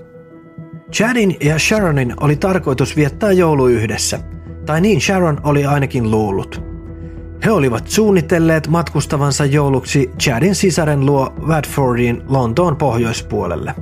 Chadin 0.91 1.37
ja 1.43 1.59
Sharonin 1.59 2.13
oli 2.19 2.35
tarkoitus 2.35 2.95
viettää 2.95 3.31
joulu 3.31 3.67
yhdessä, 3.67 4.19
tai 4.67 4.81
niin 4.81 5.01
Sharon 5.01 5.37
oli 5.43 5.65
ainakin 5.65 6.11
luullut. 6.11 6.61
He 7.45 7.51
olivat 7.51 7.87
suunnitelleet 7.87 8.67
matkustavansa 8.67 9.45
jouluksi 9.45 10.11
Chadin 10.19 10.55
sisaren 10.55 11.05
luo 11.05 11.33
Watfordiin 11.47 12.23
Lontoon 12.27 12.75
pohjoispuolelle. 12.75 13.75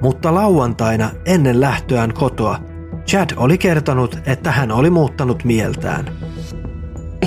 Mutta 0.00 0.34
lauantaina 0.34 1.10
ennen 1.26 1.60
lähtöään 1.60 2.14
kotoa 2.14 2.58
Chad 3.06 3.30
oli 3.36 3.58
kertonut, 3.58 4.18
että 4.26 4.50
hän 4.50 4.72
oli 4.72 4.90
muuttanut 4.90 5.44
mieltään. 5.44 6.04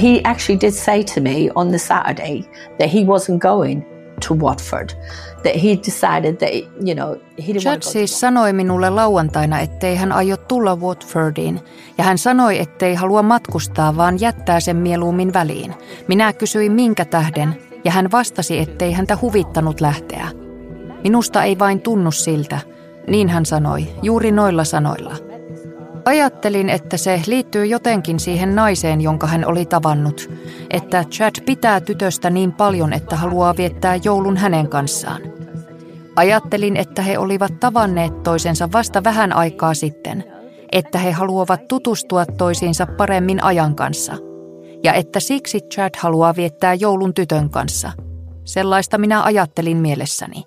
He 0.03 0.21
actually 0.23 0.61
did 0.61 0.71
say 0.71 1.03
to 1.03 1.21
me 1.21 1.51
on 1.55 1.69
the 1.69 1.77
Saturday 1.77 2.41
that 2.77 2.93
he 2.93 2.99
wasn't 2.99 3.39
going 3.39 3.94
to 4.27 4.35
Watford. 4.35 4.89
That 5.43 5.63
he 5.63 5.77
decided 5.85 6.35
that, 6.35 6.53
you 6.87 6.95
know, 6.95 7.15
he 7.47 7.53
didn't 7.53 7.63
Chad 7.63 7.81
siis 7.81 8.19
sanoi 8.19 8.53
minulle 8.53 8.89
lauantaina, 8.89 9.59
ettei 9.59 9.95
hän 9.95 10.11
aio 10.11 10.37
tulla 10.37 10.75
Watfordiin, 10.75 11.59
ja 11.97 12.03
hän 12.03 12.17
sanoi, 12.17 12.59
ettei 12.59 12.95
halua 12.95 13.23
matkustaa, 13.23 13.97
vaan 13.97 14.19
jättää 14.21 14.59
sen 14.59 14.75
mieluummin 14.75 15.33
väliin. 15.33 15.73
Minä 16.07 16.33
kysyin 16.33 16.71
minkä 16.71 17.05
tähden, 17.05 17.55
ja 17.83 17.91
hän 17.91 18.11
vastasi, 18.11 18.59
ettei 18.59 18.91
häntä 18.91 19.17
huvittanut 19.21 19.81
lähteä. 19.81 20.27
Minusta 21.03 21.43
ei 21.43 21.59
vain 21.59 21.81
tunnu 21.81 22.11
siltä, 22.11 22.59
niin 23.07 23.29
hän 23.29 23.45
sanoi, 23.45 23.87
juuri 24.01 24.31
noilla 24.31 24.63
sanoilla. 24.63 25.34
Ajattelin, 26.05 26.69
että 26.69 26.97
se 26.97 27.21
liittyy 27.27 27.65
jotenkin 27.65 28.19
siihen 28.19 28.55
naiseen, 28.55 29.01
jonka 29.01 29.27
hän 29.27 29.45
oli 29.45 29.65
tavannut, 29.65 30.29
että 30.69 31.03
Chad 31.03 31.35
pitää 31.45 31.81
tytöstä 31.81 32.29
niin 32.29 32.51
paljon, 32.51 32.93
että 32.93 33.15
haluaa 33.15 33.57
viettää 33.57 33.95
joulun 34.03 34.37
hänen 34.37 34.67
kanssaan. 34.67 35.21
Ajattelin, 36.15 36.77
että 36.77 37.01
he 37.01 37.17
olivat 37.17 37.59
tavanneet 37.59 38.23
toisensa 38.23 38.71
vasta 38.71 39.03
vähän 39.03 39.33
aikaa 39.33 39.73
sitten, 39.73 40.23
että 40.71 40.97
he 40.97 41.11
haluavat 41.11 41.67
tutustua 41.67 42.25
toisiinsa 42.25 42.85
paremmin 42.85 43.43
ajan 43.43 43.75
kanssa, 43.75 44.13
ja 44.83 44.93
että 44.93 45.19
siksi 45.19 45.59
Chad 45.61 45.95
haluaa 45.97 46.35
viettää 46.35 46.73
joulun 46.73 47.13
tytön 47.13 47.49
kanssa. 47.49 47.91
Sellaista 48.43 48.97
minä 48.97 49.23
ajattelin 49.23 49.77
mielessäni. 49.77 50.43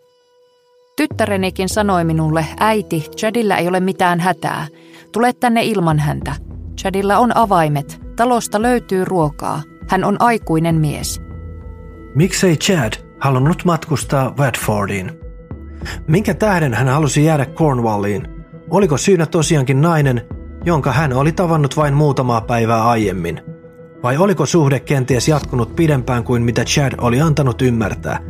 Tyttärenikin 0.97 1.69
sanoi 1.69 2.05
minulle, 2.05 2.47
äiti, 2.61 3.07
Chadilla 3.17 3.57
ei 3.57 3.69
ole 3.69 3.81
mitään 3.81 4.21
hätää. 4.21 4.67
Tule 5.13 5.33
tänne 5.33 5.65
ilman 5.65 5.99
häntä. 5.99 6.35
Chadilla 6.77 7.19
on 7.19 7.37
avaimet. 7.37 8.01
Talosta 8.17 8.63
löytyy 8.63 9.05
ruokaa. 9.05 9.63
Hän 9.89 10.05
on 10.05 10.17
aikuinen 10.23 10.75
mies. 10.75 11.23
Miksei 12.15 12.57
Chad 12.57 12.93
halunnut 13.21 13.65
matkustaa 13.65 14.35
Watfordiin? 14.39 15.13
Minkä 16.07 16.35
tähden 16.35 16.75
hän 16.75 16.89
halusi 16.89 17.25
jäädä 17.25 17.47
Cornwalliin? 17.47 18.29
Oliko 18.71 18.97
syynä 18.97 19.27
tosiaankin 19.27 19.81
nainen, 19.81 20.23
jonka 20.65 20.93
hän 20.93 21.13
oli 21.13 21.33
tavannut 21.33 21.77
vain 21.77 21.95
muutamaa 21.95 22.41
päivää 22.41 22.89
aiemmin? 22.89 23.41
Vai 24.03 24.17
oliko 24.17 24.47
suhde 24.47 24.81
kenties 24.81 25.29
jatkunut 25.29 25.77
pidempään 25.77 26.25
kuin 26.25 26.43
mitä 26.43 26.65
Chad 26.65 26.93
oli 26.99 27.21
antanut 27.21 27.63
ymmärtää– 27.63 28.21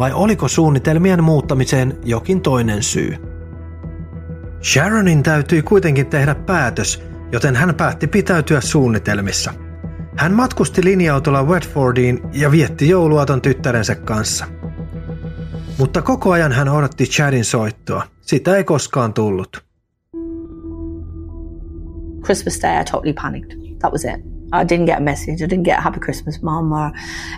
vai 0.00 0.12
oliko 0.12 0.48
suunnitelmien 0.48 1.24
muuttamiseen 1.24 1.98
jokin 2.04 2.40
toinen 2.40 2.82
syy? 2.82 3.29
Sharonin 4.62 5.22
täytyi 5.22 5.62
kuitenkin 5.62 6.06
tehdä 6.06 6.34
päätös, 6.34 7.02
joten 7.32 7.56
hän 7.56 7.74
päätti 7.74 8.06
pitäytyä 8.06 8.60
suunnitelmissa. 8.60 9.54
Hän 10.16 10.32
matkusti 10.32 10.84
linja-autolla 10.84 11.42
Watfordiin 11.42 12.20
ja 12.32 12.50
vietti 12.50 12.88
jouluaton 12.88 13.40
tyttärensä 13.40 13.94
kanssa. 13.94 14.46
Mutta 15.78 16.02
koko 16.02 16.32
ajan 16.32 16.52
hän 16.52 16.68
odotti 16.68 17.04
Chadin 17.04 17.44
soittoa. 17.44 18.02
Sitä 18.20 18.56
ei 18.56 18.64
koskaan 18.64 19.14
tullut. 19.14 19.64
Christmas 22.24 22.62
Day, 22.62 22.80
I 22.80 22.84
totally 22.84 23.12
panicked. 23.12 23.56
That 23.78 23.92
was 23.92 24.04
it. 24.04 24.20
I 24.52 24.64
didn't 24.64 24.86
get 24.86 24.98
a 24.98 25.00
message. 25.00 25.44
I 25.44 25.46
didn't 25.46 25.64
get 25.64 25.78
a 25.78 25.80
happy 25.80 26.00
Christmas, 26.00 26.42
mom, 26.42 26.72
or 26.72 26.90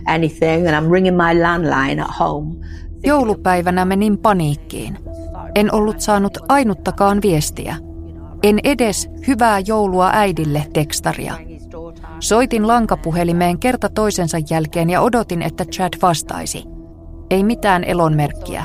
anything. 0.09 0.67
And 0.67 0.77
I'm 0.77 0.91
ringing 0.91 1.17
my 1.17 1.35
landline 1.35 2.01
at 2.01 2.11
home. 2.11 2.65
Joulupäivänä 3.05 3.85
menin 3.85 4.19
paniikkiin. 4.19 4.99
En 5.55 5.75
ollut 5.75 6.01
saanut 6.01 6.39
ainuttakaan 6.49 7.19
viestiä. 7.23 7.77
En 8.43 8.59
edes 8.65 9.11
hyvää 9.27 9.59
joulua 9.59 10.11
äidille 10.13 10.67
tekstaria. 10.73 11.35
Soitin 12.21 12.67
lankapuhelimeen 12.69 13.59
kerta 13.59 13.89
toisensa 13.89 14.39
jälkeen 14.51 14.91
ja 14.91 15.01
odotin, 15.01 15.43
että 15.43 15.65
Chad 15.65 15.93
vastaisi. 16.03 16.65
Ei 17.31 17.45
mitään 17.45 17.85
elonmerkkiä. 17.85 18.65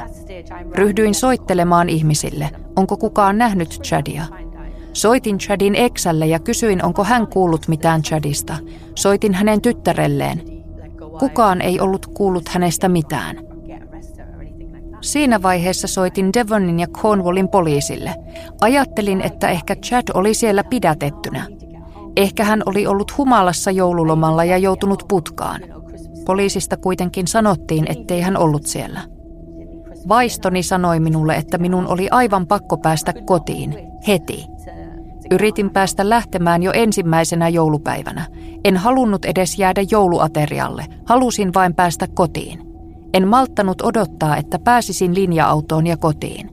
Ryhdyin 0.76 1.16
soittelemaan 1.16 1.90
ihmisille. 1.90 2.50
Onko 2.76 2.98
kukaan 2.98 3.38
nähnyt 3.38 3.70
Chadia? 3.70 4.24
Soitin 4.94 5.38
Chadin 5.38 5.76
eksälle 5.76 6.28
ja 6.28 6.40
kysyin, 6.40 6.86
onko 6.86 7.04
hän 7.04 7.28
kuullut 7.28 7.68
mitään 7.68 8.02
Chadista. 8.02 8.58
Soitin 8.96 9.34
hänen 9.34 9.62
tyttärelleen. 9.62 10.42
Kukaan 11.20 11.62
ei 11.62 11.80
ollut 11.80 12.06
kuullut 12.06 12.50
hänestä 12.50 12.90
mitään. 12.90 13.38
Siinä 15.02 15.42
vaiheessa 15.42 15.88
soitin 15.88 16.34
Devonin 16.34 16.80
ja 16.80 16.88
Cornwallin 16.88 17.50
poliisille. 17.50 18.16
Ajattelin, 18.62 19.22
että 19.22 19.50
ehkä 19.50 19.76
Chad 19.76 20.04
oli 20.14 20.34
siellä 20.34 20.64
pidätettynä. 20.64 21.48
Ehkä 22.16 22.44
hän 22.44 22.64
oli 22.66 22.88
ollut 22.88 23.18
humalassa 23.18 23.72
joululomalla 23.72 24.44
ja 24.44 24.58
joutunut 24.58 25.04
putkaan. 25.10 25.62
Poliisista 26.26 26.78
kuitenkin 26.78 27.28
sanottiin, 27.28 27.86
ettei 27.92 28.22
hän 28.22 28.38
ollut 28.38 28.66
siellä. 28.66 29.00
Vaistoni 30.08 30.64
sanoi 30.64 31.00
minulle, 31.00 31.36
että 31.36 31.58
minun 31.58 31.88
oli 31.88 32.10
aivan 32.12 32.48
pakko 32.48 32.78
päästä 32.78 33.14
kotiin, 33.26 33.76
heti. 34.08 34.46
Yritin 35.32 35.70
päästä 35.70 36.10
lähtemään 36.10 36.64
jo 36.64 36.72
ensimmäisenä 36.74 37.50
joulupäivänä. 37.50 38.26
En 38.64 38.78
halunnut 38.78 39.26
edes 39.26 39.60
jäädä 39.60 39.82
jouluaterialle, 39.92 40.86
halusin 41.06 41.54
vain 41.54 41.76
päästä 41.76 42.08
kotiin. 42.14 42.67
En 43.14 43.28
malttanut 43.28 43.82
odottaa, 43.82 44.38
että 44.38 44.60
pääsisin 44.60 45.16
linja-autoon 45.16 45.88
ja 45.88 45.98
kotiin. 45.98 46.50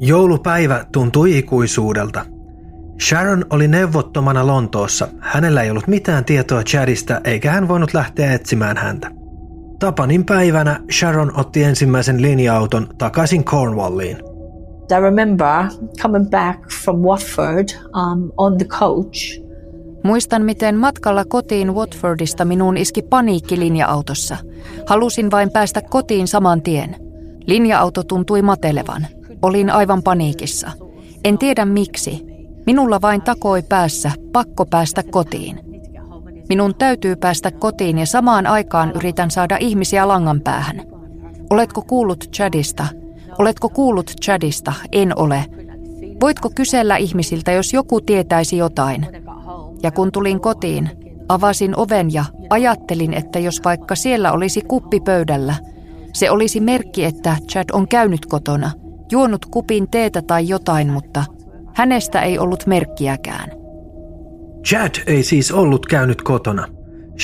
Joulupäivä 0.00 0.84
tuntui 0.92 1.38
ikuisuudelta. 1.38 2.26
Sharon 3.08 3.44
oli 3.50 3.68
neuvottomana 3.68 4.46
Lontoossa. 4.46 5.08
Hänellä 5.20 5.62
ei 5.62 5.70
ollut 5.70 5.86
mitään 5.86 6.24
tietoa 6.24 6.62
Chadista 6.62 7.20
eikä 7.24 7.50
hän 7.50 7.68
voinut 7.68 7.94
lähteä 7.94 8.32
etsimään 8.32 8.76
häntä. 8.76 9.10
Tapanin 9.78 10.24
päivänä 10.24 10.80
Sharon 10.98 11.40
otti 11.40 11.62
ensimmäisen 11.64 12.22
linja-auton 12.22 12.86
takaisin 12.98 13.44
Cornwalliin. 13.44 14.16
I 14.90 15.00
remember 15.00 15.68
coming 16.02 16.30
back 16.30 16.70
from 16.84 16.96
Watford 16.96 17.68
um, 17.94 18.30
on 18.36 18.58
the 18.58 18.66
coach. 18.66 19.47
Muistan, 20.02 20.42
miten 20.42 20.76
matkalla 20.76 21.24
kotiin 21.24 21.74
Watfordista 21.74 22.44
minuun 22.44 22.76
iski 22.76 23.02
paniikki 23.02 23.58
linja-autossa. 23.58 24.36
Halusin 24.86 25.30
vain 25.30 25.50
päästä 25.50 25.82
kotiin 25.82 26.28
saman 26.28 26.62
tien. 26.62 26.96
Linja-auto 27.46 28.02
tuntui 28.02 28.42
matelevan. 28.42 29.06
Olin 29.42 29.70
aivan 29.70 30.02
paniikissa. 30.02 30.70
En 31.24 31.38
tiedä 31.38 31.64
miksi. 31.64 32.26
Minulla 32.66 33.00
vain 33.02 33.22
takoi 33.22 33.62
päässä, 33.62 34.10
pakko 34.32 34.66
päästä 34.66 35.02
kotiin. 35.10 35.60
Minun 36.48 36.74
täytyy 36.74 37.16
päästä 37.16 37.50
kotiin 37.50 37.98
ja 37.98 38.06
samaan 38.06 38.46
aikaan 38.46 38.92
yritän 38.94 39.30
saada 39.30 39.56
ihmisiä 39.60 40.08
langan 40.08 40.40
päähän. 40.40 40.82
Oletko 41.50 41.82
kuullut 41.82 42.24
Chadista? 42.32 42.86
Oletko 43.38 43.68
kuullut 43.68 44.12
Chadista? 44.22 44.72
En 44.92 45.18
ole. 45.18 45.44
Voitko 46.20 46.50
kysellä 46.54 46.96
ihmisiltä, 46.96 47.52
jos 47.52 47.72
joku 47.72 48.00
tietäisi 48.00 48.56
jotain? 48.56 49.06
Ja 49.82 49.90
kun 49.90 50.12
tulin 50.12 50.40
kotiin, 50.40 50.90
avasin 51.28 51.76
oven 51.76 52.12
ja 52.12 52.24
ajattelin, 52.50 53.14
että 53.14 53.38
jos 53.38 53.60
vaikka 53.64 53.94
siellä 53.94 54.32
olisi 54.32 54.60
kuppi 54.60 55.00
pöydällä, 55.00 55.54
se 56.12 56.30
olisi 56.30 56.60
merkki, 56.60 57.04
että 57.04 57.36
Chad 57.48 57.64
on 57.72 57.88
käynyt 57.88 58.26
kotona, 58.26 58.70
juonut 59.12 59.46
kupin 59.46 59.90
teetä 59.90 60.22
tai 60.22 60.48
jotain, 60.48 60.92
mutta 60.92 61.24
hänestä 61.74 62.22
ei 62.22 62.38
ollut 62.38 62.66
merkkiäkään. 62.66 63.50
Chad 64.64 64.94
ei 65.06 65.22
siis 65.22 65.52
ollut 65.52 65.86
käynyt 65.86 66.22
kotona. 66.22 66.66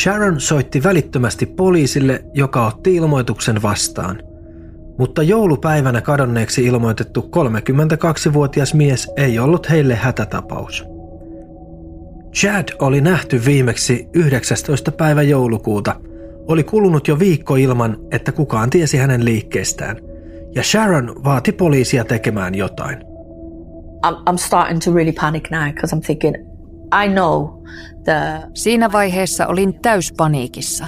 Sharon 0.02 0.40
soitti 0.40 0.82
välittömästi 0.82 1.46
poliisille, 1.46 2.24
joka 2.34 2.66
otti 2.66 2.94
ilmoituksen 2.94 3.62
vastaan– 3.62 4.22
mutta 4.98 5.22
joulupäivänä 5.22 6.00
kadonneeksi 6.00 6.64
ilmoitettu 6.64 7.20
32-vuotias 7.20 8.74
mies 8.74 9.10
ei 9.16 9.38
ollut 9.38 9.70
heille 9.70 9.94
hätätapaus. 9.94 10.84
Chad 12.34 12.68
oli 12.78 13.00
nähty 13.00 13.44
viimeksi 13.44 14.08
19. 14.12 14.92
päivä 14.92 15.22
joulukuuta. 15.22 16.00
Oli 16.48 16.64
kulunut 16.64 17.08
jo 17.08 17.18
viikko 17.18 17.56
ilman, 17.56 17.96
että 18.10 18.32
kukaan 18.32 18.70
tiesi 18.70 18.96
hänen 18.96 19.24
liikkeestään. 19.24 19.96
Ja 20.54 20.62
Sharon 20.62 21.24
vaati 21.24 21.52
poliisia 21.52 22.04
tekemään 22.04 22.54
jotain. 22.54 22.98
I'm, 24.06 24.30
I'm 24.30 24.36
starting 24.36 24.80
to 24.84 24.94
really 24.94 25.12
panic 25.12 25.50
now 25.50 25.64
because 25.74 25.96
I'm 25.96 26.00
thinking, 26.00 26.34
I 27.04 27.08
know 27.08 27.48
the... 28.04 28.12
Siinä 28.54 28.92
vaiheessa 28.92 29.46
olin 29.46 29.80
täyspaniikissa. 29.82 30.86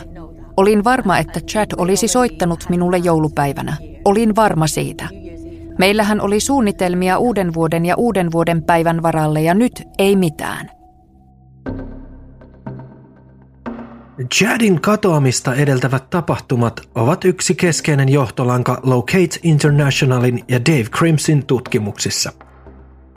Olin 0.57 0.85
varma, 0.85 1.19
että 1.19 1.41
Chad 1.41 1.71
olisi 1.77 2.09
soittanut 2.09 2.65
minulle 2.69 2.99
joulupäivänä. 2.99 3.77
Olin 4.05 4.37
varma 4.37 4.67
siitä. 4.67 5.09
Meillähän 5.79 6.21
oli 6.21 6.41
suunnitelmia 6.41 7.19
uuden 7.19 7.55
vuoden 7.55 7.87
ja 7.87 7.97
uuden 7.97 8.33
vuoden 8.33 8.63
päivän 8.63 9.03
varalle 9.03 9.43
ja 9.43 9.55
nyt 9.55 9.83
ei 9.99 10.17
mitään. 10.17 10.77
Chadin 14.25 14.81
katoamista 14.81 15.55
edeltävät 15.55 16.11
tapahtumat 16.11 16.81
ovat 16.95 17.25
yksi 17.25 17.55
keskeinen 17.55 18.09
johtolanka 18.09 18.81
Locate 18.83 19.41
Internationalin 19.43 20.45
ja 20.49 20.61
Dave 20.61 20.83
Crimson 20.85 21.47
tutkimuksissa. 21.47 22.33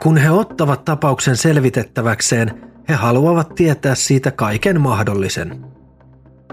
Kun 0.02 0.16
he 0.16 0.30
ottavat 0.30 0.84
tapauksen 0.84 1.36
selvitettäväkseen, 1.36 2.70
he 2.88 2.94
haluavat 2.94 3.54
tietää 3.54 3.94
siitä 3.94 4.30
kaiken 4.30 4.80
mahdollisen. 4.80 5.64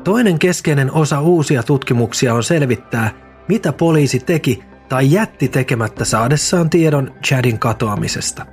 Toinen 0.04 0.40
keskeinen 0.40 0.92
osa 0.92 1.22
uusia 1.22 1.64
tutkimuksia 1.64 2.34
on 2.34 2.44
selvittää, 2.44 3.12
mitä 3.48 3.74
poliisi 3.74 4.20
teki 4.20 4.64
tai 4.90 5.12
jätti 5.12 5.48
tekemättä 5.48 6.06
saadessaan 6.06 6.70
tiedon 6.70 7.12
Chadin 7.26 7.60
katoamisesta. 7.60 8.46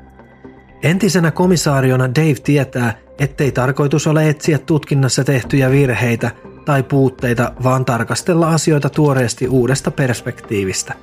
Entisenä 0.82 1.30
komisaariona 1.30 2.08
Dave 2.08 2.34
tietää, 2.44 3.03
ettei 3.18 3.52
tarkoitus 3.52 4.06
ole 4.06 4.28
etsiä 4.28 4.58
tutkinnassa 4.58 5.24
tehtyjä 5.24 5.70
virheitä 5.70 6.30
tai 6.64 6.82
puutteita, 6.82 7.52
vaan 7.62 7.84
tarkastella 7.84 8.48
asioita 8.48 8.90
tuoreesti 8.90 9.48
uudesta 9.48 9.90
perspektiivistä. 9.90 10.94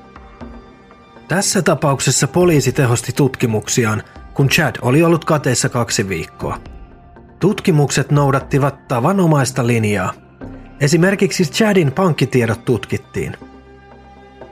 Tässä 1.28 1.62
tapauksessa 1.62 2.28
poliisi 2.28 2.72
tehosti 2.72 3.12
tutkimuksiaan, 3.12 4.04
kun 4.34 4.50
Chad 4.50 4.76
oli 4.82 5.04
ollut 5.04 5.26
kateessa 5.26 5.70
kaksi 5.70 6.10
viikkoa. 6.10 6.58
Tutkimukset 7.40 8.12
noudattivat 8.12 8.88
tavanomaista 8.88 9.68
linjaa. 9.68 10.14
Esimerkiksi 10.80 11.44
Chadin 11.44 11.92
pankkitiedot 11.92 12.66
tutkittiin. 12.66 13.38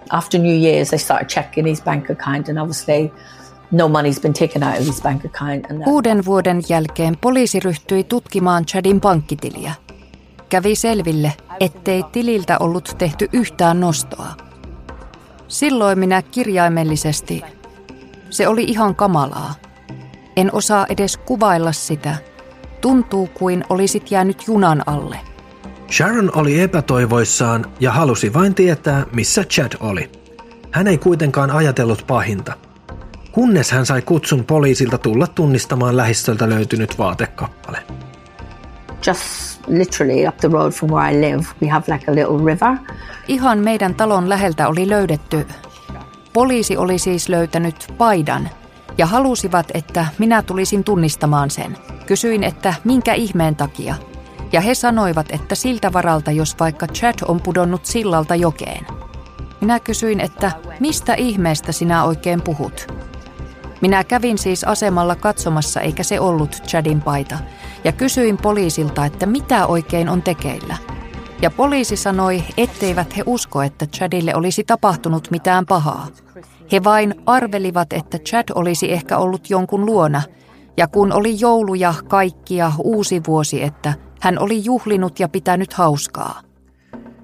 After 0.09 0.41
New 0.41 0.61
Year's, 0.61 0.87
they 0.89 0.99
started 0.99 1.27
checking 1.27 1.67
his 1.67 1.81
bank 1.81 2.09
account, 2.09 2.49
and 2.49 2.57
obviously 2.57 3.11
no 3.71 3.87
money's 3.87 4.21
been 4.21 4.33
taken 4.33 4.63
out 4.63 4.79
of 4.79 4.85
his 4.85 5.01
bank 5.01 5.25
account. 5.25 5.71
And 5.71 5.83
Uuden 5.87 6.25
vuoden 6.25 6.61
jälkeen 6.69 7.17
poliisi 7.17 7.59
ryhtyi 7.59 8.03
tutkimaan 8.03 8.65
Chadin 8.65 9.01
pankkitiliä. 9.01 9.73
Kävi 10.49 10.75
selville, 10.75 11.33
ettei 11.59 12.03
tililtä 12.11 12.57
ollut 12.57 12.95
tehty 12.97 13.29
yhtään 13.33 13.79
nostoa. 13.79 14.27
Silloin 15.47 15.99
minä 15.99 16.21
kirjaimellisesti, 16.21 17.41
se 18.29 18.47
oli 18.47 18.63
ihan 18.63 18.95
kamalaa. 18.95 19.55
En 20.35 20.49
osaa 20.53 20.85
edes 20.89 21.17
kuvailla 21.17 21.71
sitä. 21.71 22.15
Tuntuu 22.81 23.29
kuin 23.33 23.63
olisit 23.69 24.11
jäänyt 24.11 24.43
junan 24.47 24.83
alle. 24.85 25.19
Sharon 25.91 26.31
oli 26.35 26.61
epätoivoissaan 26.61 27.65
ja 27.79 27.91
halusi 27.91 28.33
vain 28.33 28.55
tietää, 28.55 29.05
missä 29.11 29.43
Chad 29.43 29.71
oli. 29.79 30.11
Hän 30.71 30.87
ei 30.87 30.97
kuitenkaan 30.97 31.51
ajatellut 31.51 32.03
pahinta– 32.07 32.53
kunnes 33.31 33.71
hän 33.71 33.85
sai 33.85 34.01
kutsun 34.01 34.45
poliisilta 34.45 34.97
tulla 34.97 35.27
tunnistamaan 35.27 35.97
lähistöltä 35.97 36.49
löytynyt 36.49 36.97
vaatekappale. 36.97 37.83
Just 39.07 39.59
literally 39.67 40.27
up 40.27 40.37
the 40.37 40.47
road 40.47 40.71
from 40.71 40.91
where 40.91 41.11
I 41.11 41.21
live, 41.21 41.43
we 41.61 41.67
have 41.67 41.93
like 41.93 42.11
a 42.11 42.15
little 42.15 42.45
river. 42.45 42.77
Ihan 43.27 43.59
meidän 43.59 43.95
talon 43.95 44.29
läheltä 44.29 44.67
oli 44.67 44.89
löydetty. 44.89 45.47
Poliisi 46.33 46.77
oli 46.77 46.99
siis 46.99 47.29
löytänyt 47.29 47.93
paidan 47.97 48.49
ja 48.97 49.05
halusivat, 49.05 49.71
että 49.73 50.05
minä 50.17 50.41
tulisin 50.41 50.83
tunnistamaan 50.83 51.49
sen. 51.49 51.77
Kysyin, 52.05 52.43
että 52.43 52.73
minkä 52.83 53.13
ihmeen 53.13 53.55
takia. 53.55 53.95
Ja 54.51 54.61
he 54.61 54.75
sanoivat, 54.75 55.25
että 55.31 55.55
siltä 55.55 55.93
varalta, 55.93 56.31
jos 56.31 56.55
vaikka 56.59 56.87
Chad 56.87 57.15
on 57.27 57.41
pudonnut 57.41 57.85
sillalta 57.85 58.35
jokeen. 58.35 58.85
Minä 59.61 59.79
kysyin, 59.79 60.19
että 60.19 60.51
mistä 60.79 61.13
ihmeestä 61.13 61.71
sinä 61.71 62.03
oikein 62.03 62.41
puhut? 62.41 62.98
Minä 63.81 64.03
kävin 64.03 64.37
siis 64.37 64.63
asemalla 64.63 65.15
katsomassa 65.15 65.81
eikä 65.81 66.03
se 66.03 66.19
ollut 66.19 66.63
Chadin 66.67 67.01
paita 67.01 67.37
ja 67.83 67.91
kysyin 67.91 68.37
poliisilta, 68.37 69.05
että 69.05 69.25
mitä 69.25 69.67
oikein 69.67 70.09
on 70.09 70.21
tekeillä. 70.21 70.77
Ja 71.41 71.51
poliisi 71.51 71.95
sanoi, 71.95 72.43
etteivät 72.57 73.17
he 73.17 73.23
usko, 73.25 73.61
että 73.61 73.85
Chadille 73.85 74.35
olisi 74.35 74.63
tapahtunut 74.63 75.31
mitään 75.31 75.65
pahaa. 75.65 76.07
He 76.71 76.83
vain 76.83 77.15
arvelivat, 77.25 77.93
että 77.93 78.17
Chad 78.17 78.45
olisi 78.55 78.91
ehkä 78.91 79.17
ollut 79.17 79.49
jonkun 79.49 79.85
luona, 79.85 80.21
ja 80.77 80.87
kun 80.87 81.13
oli 81.13 81.39
joulu 81.39 81.75
ja 81.75 81.93
kaikkia 82.07 82.71
uusi 82.83 83.21
vuosi, 83.27 83.63
että 83.63 83.93
hän 84.21 84.39
oli 84.39 84.65
juhlinut 84.65 85.19
ja 85.19 85.29
pitänyt 85.29 85.73
hauskaa. 85.73 86.41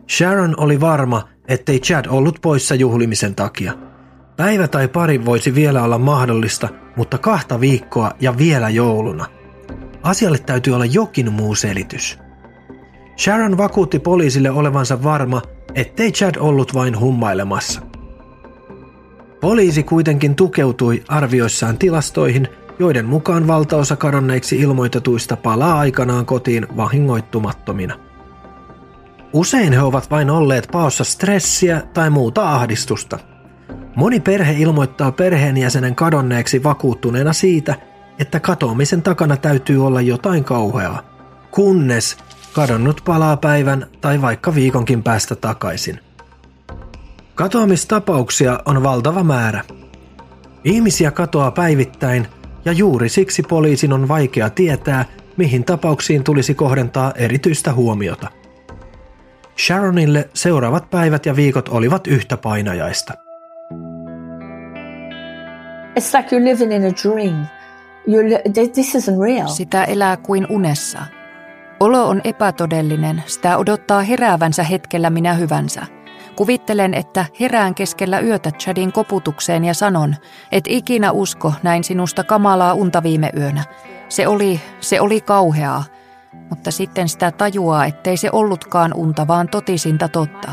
Sharon 0.09 0.53
oli 0.57 0.81
varma, 0.81 1.27
ettei 1.47 1.79
Chad 1.79 2.05
ollut 2.05 2.39
poissa 2.41 2.75
juhlimisen 2.75 3.35
takia– 3.35 3.73
Päivä 4.37 4.67
tai 4.67 4.87
pari 4.87 5.25
voisi 5.25 5.55
vielä 5.55 5.83
olla 5.83 5.97
mahdollista, 5.97 6.69
mutta 6.95 7.17
kahta 7.17 7.59
viikkoa 7.59 8.11
ja 8.21 8.37
vielä 8.37 8.69
jouluna. 8.69 9.25
Asialle 10.03 10.37
täytyy 10.37 10.73
olla 10.73 10.85
jokin 10.85 11.33
muu 11.33 11.55
selitys. 11.55 12.19
Sharon 13.17 13.57
vakuutti 13.57 13.99
poliisille 13.99 14.49
olevansa 14.49 15.03
varma, 15.03 15.41
ettei 15.75 16.11
Chad 16.11 16.35
ollut 16.39 16.73
vain 16.73 16.99
hummailemassa. 16.99 17.81
Poliisi 19.41 19.83
kuitenkin 19.83 20.35
tukeutui 20.35 21.03
arvioissaan 21.07 21.77
tilastoihin, 21.77 22.47
joiden 22.79 23.05
mukaan 23.05 23.47
valtaosa 23.47 23.95
kadonneiksi 23.95 24.59
ilmoitetuista 24.59 25.37
palaa 25.37 25.79
aikanaan 25.79 26.25
kotiin 26.25 26.67
vahingoittumattomina. 26.77 27.95
Usein 29.33 29.73
he 29.73 29.81
ovat 29.81 30.11
vain 30.11 30.29
olleet 30.29 30.67
paossa 30.71 31.03
stressiä 31.03 31.81
tai 31.93 32.09
muuta 32.09 32.55
ahdistusta– 32.55 33.19
Moni 33.95 34.19
perhe 34.19 34.53
ilmoittaa 34.53 35.11
perheenjäsenen 35.11 35.95
kadonneeksi 35.95 36.63
vakuuttuneena 36.63 37.33
siitä, 37.33 37.75
että 38.19 38.39
katoamisen 38.39 39.01
takana 39.01 39.37
täytyy 39.37 39.85
olla 39.85 40.01
jotain 40.01 40.43
kauheaa, 40.43 41.01
kunnes 41.51 42.17
kadonnut 42.53 43.01
palaa 43.05 43.37
päivän 43.37 43.87
tai 44.01 44.21
vaikka 44.21 44.55
viikonkin 44.55 45.03
päästä 45.03 45.35
takaisin. 45.35 45.99
Katoamistapauksia 47.35 48.59
on 48.65 48.83
valtava 48.83 49.23
määrä. 49.23 49.63
Ihmisiä 50.63 51.11
katoaa 51.11 51.51
päivittäin 51.51 52.27
ja 52.65 52.71
juuri 52.71 53.09
siksi 53.09 53.43
poliisin 53.43 53.93
on 53.93 54.07
vaikea 54.07 54.49
tietää, 54.49 55.05
mihin 55.37 55.63
tapauksiin 55.63 56.23
tulisi 56.23 56.55
kohdentaa 56.55 57.11
erityistä 57.15 57.73
huomiota. 57.73 58.27
Sharonille 59.65 60.29
seuraavat 60.33 60.89
päivät 60.89 61.25
ja 61.25 61.35
viikot 61.35 61.69
olivat 61.69 62.07
yhtä 62.07 62.37
painajaista– 62.37 63.13
It's 65.99 66.13
like 66.17 66.35
you're 66.35 66.43
living 66.43 66.73
in 66.73 66.85
a 66.85 66.91
dream. 67.03 67.45
You're, 68.07 68.41
this 68.73 68.95
isn't 68.95 69.21
real. 69.21 69.47
Sitä 69.47 69.83
elää 69.83 70.17
kuin 70.17 70.47
unessa. 70.49 70.99
Olo 71.79 72.07
on 72.07 72.21
epätodellinen, 72.23 73.23
sitä 73.25 73.57
odottaa 73.57 74.01
heräävänsä 74.01 74.63
hetkellä 74.63 75.09
minä 75.09 75.33
hyvänsä. 75.33 75.85
Kuvittelen, 76.35 76.93
että 76.93 77.25
herään 77.39 77.75
keskellä 77.75 78.19
yötä 78.19 78.51
Chadin 78.51 78.91
koputukseen 78.91 79.65
ja 79.65 79.73
sanon, 79.73 80.15
et 80.51 80.63
ikinä 80.67 81.11
usko 81.11 81.53
näin 81.63 81.83
sinusta 81.83 82.23
kamalaa 82.23 82.73
unta 82.73 83.03
viime 83.03 83.29
yönä. 83.37 83.63
Se 84.09 84.27
oli, 84.27 84.61
se 84.79 85.01
oli 85.01 85.21
kauheaa, 85.21 85.83
mutta 86.49 86.71
sitten 86.71 87.09
sitä 87.09 87.31
tajuaa, 87.31 87.85
ettei 87.85 88.17
se 88.17 88.29
ollutkaan 88.31 88.93
unta, 88.93 89.27
vaan 89.27 89.49
totisinta 89.49 90.07
totta. 90.07 90.51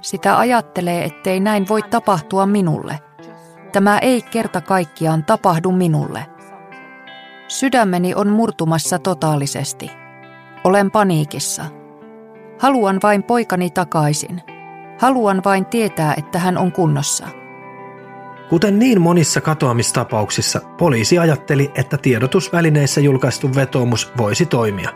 Sitä 0.00 0.38
ajattelee, 0.38 1.04
ettei 1.04 1.40
näin 1.40 1.68
voi 1.68 1.82
tapahtua 1.82 2.46
minulle– 2.46 2.98
Tämä 3.76 3.98
ei 3.98 4.22
kerta 4.22 4.60
kaikkiaan 4.60 5.24
tapahdu 5.24 5.72
minulle. 5.72 6.26
Sydämeni 7.48 8.14
on 8.14 8.28
murtumassa 8.28 8.98
totaalisesti. 8.98 9.90
Olen 10.64 10.90
paniikissa. 10.90 11.64
Haluan 12.58 13.00
vain 13.02 13.22
poikani 13.22 13.70
takaisin. 13.70 14.42
Haluan 14.98 15.42
vain 15.44 15.66
tietää, 15.66 16.14
että 16.16 16.38
hän 16.38 16.58
on 16.58 16.72
kunnossa. 16.72 17.28
Kuten 18.48 18.78
niin 18.78 19.00
monissa 19.00 19.40
katoamistapauksissa, 19.40 20.60
poliisi 20.78 21.18
ajatteli, 21.18 21.70
että 21.74 21.98
tiedotusvälineissä 21.98 23.00
julkaistu 23.00 23.54
vetoomus 23.54 24.12
voisi 24.16 24.46
toimia. 24.46 24.90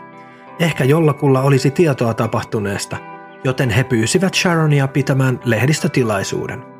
Ehkä 0.59 0.83
jollakulla 0.83 1.41
olisi 1.41 1.71
tietoa 1.71 2.13
tapahtuneesta, 2.13 2.97
joten 3.43 3.69
he 3.69 3.83
pyysivät 3.83 4.33
Sharonia 4.33 4.87
pitämään 4.87 5.39
lehdistötilaisuuden. 5.45 6.70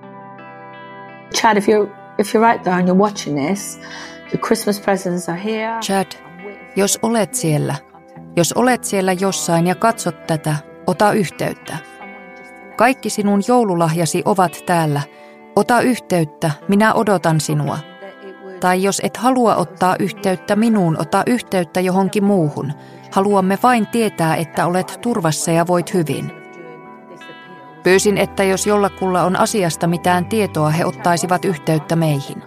Chad, 1.33 1.57
if 1.57 1.67
you're 1.67 2.01
if 2.17 2.35
you're 2.35 2.51
right 2.51 2.63
there 2.63 2.75
and 2.75 2.87
you're 2.87 2.99
watching 2.99 3.47
this, 3.47 3.79
the 4.29 4.37
Christmas 4.37 4.79
presents 4.79 5.29
are 5.29 5.41
here. 5.43 5.79
Chad, 5.81 6.07
jos 6.75 6.99
olet 7.01 7.33
siellä, 7.33 7.75
jos 8.35 8.53
olet 8.53 8.83
siellä 8.83 9.13
jossain 9.13 9.67
ja 9.67 9.75
katsot 9.75 10.27
tätä, 10.27 10.55
ota 10.87 11.11
yhteyttä. 11.11 11.77
Kaikki 12.75 13.09
sinun 13.09 13.41
joululahjasi 13.47 14.21
ovat 14.25 14.63
täällä. 14.65 15.01
Ota 15.55 15.81
yhteyttä, 15.81 16.51
minä 16.67 16.93
odotan 16.93 17.41
sinua. 17.41 17.77
Tai 18.59 18.83
jos 18.83 19.01
et 19.03 19.17
halua 19.17 19.55
ottaa 19.55 19.95
yhteyttä 19.99 20.55
minuun, 20.55 20.97
ota 21.01 21.23
yhteyttä 21.27 21.79
johonkin 21.79 22.23
muuhun. 22.23 22.73
Haluamme 23.11 23.57
vain 23.63 23.87
tietää, 23.87 24.35
että 24.35 24.65
olet 24.65 24.99
turvassa 25.01 25.51
ja 25.51 25.67
voit 25.67 25.93
hyvin. 25.93 26.40
Pyysin, 27.83 28.17
että 28.17 28.43
jos 28.43 28.67
jollakulla 28.67 29.23
on 29.23 29.35
asiasta 29.35 29.87
mitään 29.87 30.25
tietoa, 30.25 30.69
he 30.69 30.85
ottaisivat 30.85 31.45
yhteyttä 31.45 31.95
meihin. 31.95 32.43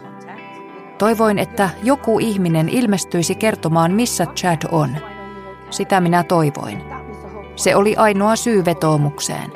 Toivoin, 0.99 1.39
että 1.39 1.71
joku 1.83 2.19
ihminen 2.19 2.69
ilmestyisi 2.69 3.35
kertomaan, 3.35 3.93
missä 3.93 4.27
Chad 4.27 4.63
on. 4.73 4.97
Sitä 5.71 6.01
minä 6.01 6.23
toivoin. 6.23 6.83
Se 7.57 7.77
oli 7.77 7.97
ainoa 7.97 8.37
syy 8.37 8.65
vetoomukseen. 8.65 9.53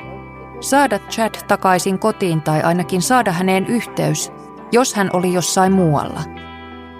Saada 0.59 0.99
Chad 0.99 1.35
takaisin 1.47 1.99
kotiin 1.99 2.41
tai 2.41 2.61
ainakin 2.61 3.01
saada 3.01 3.31
häneen 3.31 3.65
yhteys, 3.65 4.31
jos 4.71 4.93
hän 4.93 5.09
oli 5.13 5.33
jossain 5.33 5.71
muualla. 5.71 6.21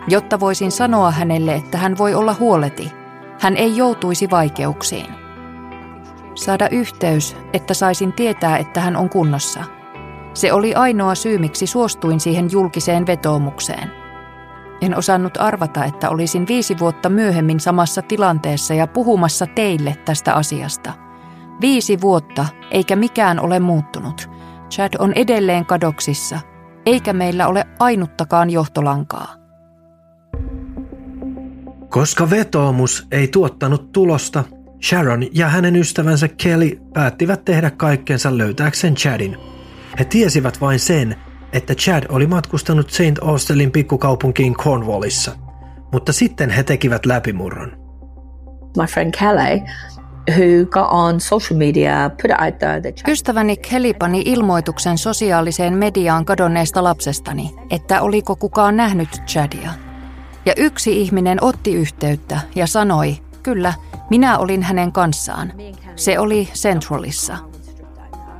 Jotta 0.08 0.40
voisin 0.40 0.72
sanoa 0.72 1.12
hänelle, 1.12 1.56
että 1.56 1.78
hän 1.78 1.98
voi 1.98 2.16
olla 2.16 2.36
huoleti. 2.40 2.92
Hän 3.40 3.58
ei 3.58 3.78
joutuisi 3.78 4.30
vaikeuksiin. 4.30 5.29
Saada 6.36 6.70
yhteys, 6.72 7.38
että 7.54 7.74
saisin 7.74 8.14
tietää, 8.14 8.58
että 8.58 8.82
hän 8.82 8.96
on 8.96 9.10
kunnossa. 9.10 9.64
Se 10.34 10.54
oli 10.54 10.76
ainoa 10.76 11.16
syy, 11.16 11.38
miksi 11.38 11.68
suostuin 11.68 12.20
siihen 12.20 12.52
julkiseen 12.52 13.08
vetoomukseen. 13.08 13.92
En 14.82 14.98
osannut 14.98 15.38
arvata, 15.40 15.86
että 15.86 16.10
olisin 16.10 16.48
viisi 16.48 16.80
vuotta 16.80 17.10
myöhemmin 17.10 17.60
samassa 17.60 18.02
tilanteessa 18.02 18.74
ja 18.74 18.88
puhumassa 18.88 19.46
teille 19.48 19.96
tästä 20.06 20.34
asiasta. 20.34 20.94
Viisi 21.62 22.02
vuotta, 22.02 22.46
eikä 22.72 22.96
mikään 22.96 23.40
ole 23.40 23.60
muuttunut. 23.60 24.30
Chad 24.70 24.94
on 25.00 25.14
edelleen 25.14 25.66
kadoksissa, 25.66 26.40
eikä 26.86 27.14
meillä 27.14 27.48
ole 27.48 27.66
ainuttakaan 27.80 28.50
johtolankaa. 28.50 29.36
Koska 31.90 32.30
vetoomus 32.30 33.08
ei 33.12 33.28
tuottanut 33.28 33.92
tulosta, 33.92 34.44
Sharon 34.84 35.28
ja 35.32 35.48
hänen 35.48 35.76
ystävänsä 35.76 36.28
Kelly 36.28 36.80
päättivät 36.94 37.46
tehdä 37.46 37.72
kaikkensa 37.72 38.38
löytääkseen 38.38 38.96
Chadin. 38.96 39.38
He 40.00 40.06
tiesivät 40.06 40.62
vain 40.62 40.80
sen, 40.80 41.16
että 41.54 41.76
Chad 41.76 42.04
oli 42.10 42.28
matkustanut 42.28 42.90
St. 42.90 43.20
Austellin 43.22 43.72
pikkukaupunkiin 43.72 44.54
Cornwallissa, 44.54 45.32
mutta 45.92 46.14
sitten 46.14 46.50
he 46.50 46.64
tekivät 46.64 47.06
läpimurron. 47.06 47.72
My 48.78 48.86
friend 48.86 49.14
Kelly, 49.20 49.60
who 50.30 50.66
got 50.66 50.88
on 50.92 51.22
social 51.22 51.58
media, 51.58 52.10
put 52.22 52.32
out 52.46 52.60
there 52.60 52.82
that 52.82 52.96
Chad 52.96 53.12
Ystäväni 53.12 53.58
Kelly 53.58 53.94
pani 53.94 54.24
ilmoituksen 54.26 54.98
sosiaaliseen 54.98 55.74
mediaan 55.74 56.26
kadonneesta 56.26 56.84
lapsestani, 56.84 57.56
että 57.70 58.02
oliko 58.02 58.36
kukaan 58.36 58.78
nähnyt 58.78 59.10
Chadia. 59.28 59.72
Ja 60.46 60.54
yksi 60.58 61.02
ihminen 61.02 61.38
otti 61.44 61.74
yhteyttä 61.74 62.40
ja 62.56 62.68
sanoi, 62.68 63.18
kyllä, 63.44 63.74
minä 64.10 64.38
olin 64.38 64.64
hänen 64.64 64.92
kanssaan. 64.92 65.54
Se 65.96 66.20
oli 66.20 66.50
Centralissa. 66.54 67.38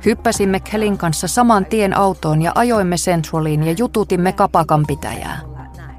Hyppäsimme 0.04 0.60
Kellin 0.60 0.98
kanssa 0.98 1.28
saman 1.28 1.66
tien 1.66 1.96
autoon 1.96 2.42
ja 2.42 2.52
ajoimme 2.54 2.96
Centraliin 2.96 3.62
ja 3.62 3.74
jututimme 3.78 4.32
kapakan 4.32 4.84
pitäjää. 4.86 5.40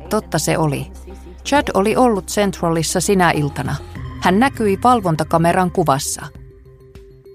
Totta 0.09 0.39
se 0.39 0.57
oli. 0.57 0.91
Chad 1.45 1.67
oli 1.73 1.95
ollut 1.95 2.27
Centralissa 2.27 2.99
sinä 3.01 3.31
iltana. 3.31 3.75
Hän 4.21 4.39
näkyi 4.39 4.79
valvontakameran 4.83 5.71
kuvassa. 5.71 6.25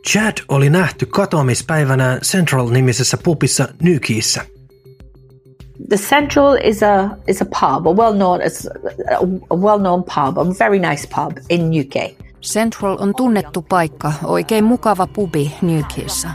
Chad 0.09 0.37
oli 0.49 0.71
nähty 0.71 1.07
katoamispäivänään 1.07 2.21
Central-nimisessä 2.21 3.17
pupissa 3.25 3.69
Nykiissä. 3.83 4.45
The 5.89 5.97
Central 5.97 6.57
is 6.63 6.83
a 6.83 7.17
is 7.29 7.43
a 7.43 7.45
pub, 7.45 7.87
a 7.87 7.93
well 7.93 8.13
known 8.13 8.43
as 8.43 8.69
a 9.51 9.57
well 9.57 9.79
known 9.79 10.05
pub, 10.05 10.39
a 10.39 10.45
very 10.59 10.79
nice 10.79 11.09
pub 11.15 11.33
in 11.51 11.61
UK. 11.61 12.27
Central 12.43 12.97
on 13.01 13.15
tunnettu 13.17 13.63
paikka, 13.63 14.13
oikein 14.25 14.65
mukava 14.65 15.07
pubi 15.07 15.55
Newquayssa. 15.63 16.29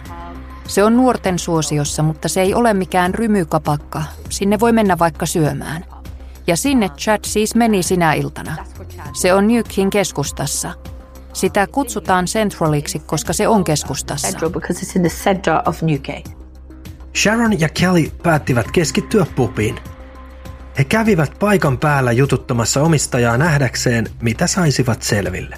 Se 0.68 0.84
on 0.84 0.98
nuorten 0.98 1.40
suosiossa, 1.40 2.04
mutta 2.04 2.30
se 2.30 2.42
ei 2.42 2.54
ole 2.54 2.74
mikään 2.74 3.14
rymykapakka. 3.14 4.04
Sinne 4.30 4.60
voi 4.60 4.72
mennä 4.72 5.00
vaikka 5.00 5.26
syömään. 5.26 5.86
Ja 6.48 6.56
sinne 6.58 6.90
Chad 6.90 7.20
siis 7.26 7.56
meni 7.56 7.84
sinä 7.84 8.14
iltana. 8.14 8.56
Se 9.14 9.34
on 9.34 9.48
Newquayn 9.48 9.90
keskustassa. 9.90 10.72
Sitä 11.34 11.68
kutsutaan 11.68 12.26
Centraliksi, 12.26 13.00
koska 13.00 13.34
se 13.34 13.48
on 13.48 13.64
keskustassa. 13.64 14.28
Central 14.28 14.52
because 14.52 14.86
it's 14.86 14.96
in 14.96 15.02
the 15.02 15.10
centre 15.10 15.62
of. 15.66 15.82
Sharon 17.18 17.60
ja 17.60 17.70
Kelly 17.70 18.12
päättivät 18.24 18.72
keskittyä 18.72 19.26
pupiin. 19.36 19.80
He 20.78 20.84
kävivät 20.84 21.32
paikan 21.40 21.78
päällä 21.78 22.12
jututtamassa 22.12 22.82
omistajaa 22.82 23.38
nähdäkseen, 23.38 24.08
mitä 24.22 24.48
saisivat 24.48 25.02
selville. 25.02 25.58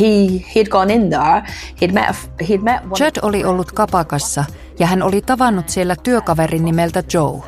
He 0.00 0.06
he'd 0.54 0.68
gone 0.70 0.94
in 0.94 1.10
there. 1.10 1.42
He'd 1.82 1.92
met 1.92 2.08
a- 2.08 2.44
he'd 2.44 2.62
met 2.62 2.82
one 2.84 2.94
Chad 2.94 3.16
oli 3.22 3.44
ollut 3.44 3.72
kapakassa 3.72 4.44
ja 4.78 4.86
hän 4.86 5.02
oli 5.02 5.22
tavannut 5.22 5.68
siellä 5.68 5.96
työkaverin 5.96 6.64
nimeltä 6.64 7.02
Joe. 7.14 7.42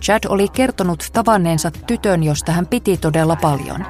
Chad 0.00 0.20
oli 0.28 0.48
kertonut 0.48 1.04
tavanneensa 1.12 1.70
tytön, 1.86 2.22
josta 2.22 2.52
hän 2.52 2.66
piti 2.66 2.96
todella 2.96 3.36
paljon. 3.36 3.84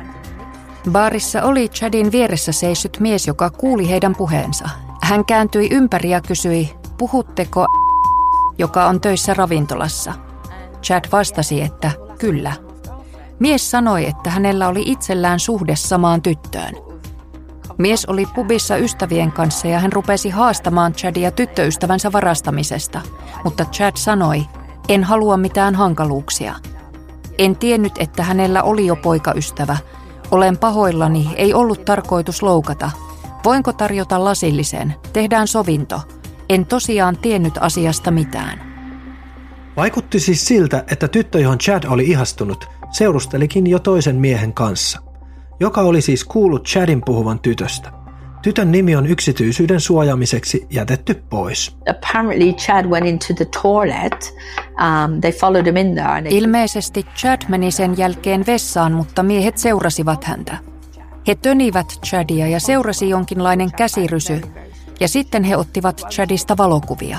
Baarissa 0.90 1.42
oli 1.42 1.68
Chadin 1.68 2.12
vieressä 2.12 2.52
seissyt 2.52 3.00
mies, 3.00 3.26
joka 3.26 3.50
kuuli 3.50 3.90
heidän 3.90 4.14
puheensa. 4.14 4.68
Hän 5.02 5.24
kääntyi 5.24 5.68
ympäri 5.70 6.10
ja 6.10 6.20
kysyi, 6.20 6.70
puhutteko 6.98 7.66
joka 8.60 8.86
on 8.86 9.00
töissä 9.00 9.34
ravintolassa. 9.34 10.12
Chad 10.82 11.04
vastasi, 11.12 11.62
että 11.62 11.90
kyllä. 12.18 12.52
Mies 13.38 13.70
sanoi, 13.70 14.06
että 14.06 14.30
hänellä 14.30 14.68
oli 14.68 14.82
itsellään 14.86 15.40
suhde 15.40 15.76
samaan 15.76 16.22
tyttöön. 16.22 16.74
Mies 17.78 18.06
oli 18.06 18.26
pubissa 18.34 18.76
ystävien 18.76 19.32
kanssa 19.32 19.68
ja 19.68 19.78
hän 19.78 19.92
rupesi 19.92 20.30
haastamaan 20.30 20.92
Chadia 20.92 21.30
tyttöystävänsä 21.30 22.12
varastamisesta, 22.12 23.00
mutta 23.44 23.64
Chad 23.64 23.96
sanoi, 23.96 24.46
en 24.88 25.04
halua 25.04 25.36
mitään 25.36 25.74
hankaluuksia. 25.74 26.54
En 27.38 27.56
tiennyt, 27.56 27.92
että 27.98 28.22
hänellä 28.22 28.62
oli 28.62 28.86
jo 28.86 28.96
poikaystävä. 28.96 29.76
Olen 30.30 30.58
pahoillani, 30.58 31.34
ei 31.36 31.54
ollut 31.54 31.84
tarkoitus 31.84 32.42
loukata. 32.42 32.90
Voinko 33.44 33.72
tarjota 33.72 34.24
lasillisen? 34.24 34.94
Tehdään 35.12 35.48
sovinto. 35.48 36.00
En 36.50 36.66
tosiaan 36.66 37.16
tiennyt 37.18 37.54
asiasta 37.60 38.10
mitään. 38.10 38.60
Vaikutti 39.76 40.20
siis 40.20 40.46
siltä, 40.46 40.84
että 40.92 41.08
tyttö, 41.08 41.40
johon 41.40 41.58
Chad 41.58 41.84
oli 41.88 42.04
ihastunut, 42.04 42.64
seurustelikin 42.90 43.66
jo 43.66 43.78
toisen 43.78 44.16
miehen 44.16 44.52
kanssa, 44.52 45.00
joka 45.60 45.80
oli 45.80 46.00
siis 46.00 46.24
kuullut 46.24 46.64
Chadin 46.64 47.02
puhuvan 47.04 47.38
tytöstä. 47.38 47.92
Tytön 48.42 48.72
nimi 48.72 48.96
on 48.96 49.06
yksityisyyden 49.06 49.80
suojaamiseksi 49.80 50.66
jätetty 50.70 51.14
pois. 51.30 51.76
apparently 51.90 52.52
Chad 52.52 52.86
went 52.86 53.06
into 53.06 53.34
the 53.34 53.44
toilet. 53.62 54.34
Um, 54.80 55.20
they 55.20 55.32
followed 55.32 55.66
him 55.66 55.76
in 55.76 55.94
there. 55.94 56.08
And 56.08 56.26
they, 56.26 56.38
Ilmeisesti 56.38 57.06
Chad 57.16 57.42
meni 57.48 57.70
sen 57.70 57.98
jälkeen 57.98 58.46
vessaan, 58.46 58.92
mutta 58.92 59.22
miehet 59.22 59.58
seurasivat 59.58 60.24
häntä. 60.24 60.58
He 61.28 61.34
tönivät 61.34 61.86
Chadia 62.06 62.46
ja 62.46 62.60
seurasi 62.60 63.08
jonkinlainen 63.08 63.72
käsirysy, 63.72 64.40
ja 65.00 65.08
sitten 65.08 65.44
he 65.44 65.56
ottivat 65.56 66.02
Chadista 66.10 66.56
valokuvia. 66.56 67.18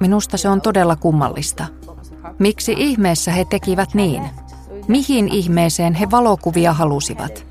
Minusta 0.00 0.36
se 0.36 0.48
on 0.48 0.60
todella 0.60 0.96
kummallista. 0.96 1.66
Miksi 2.38 2.74
ihmeessä 2.76 3.32
he 3.32 3.44
tekivät 3.44 3.94
niin? 3.94 4.22
Mihin 4.88 5.28
ihmeeseen 5.28 5.94
he 5.94 6.10
valokuvia 6.10 6.72
halusivat? 6.72 7.46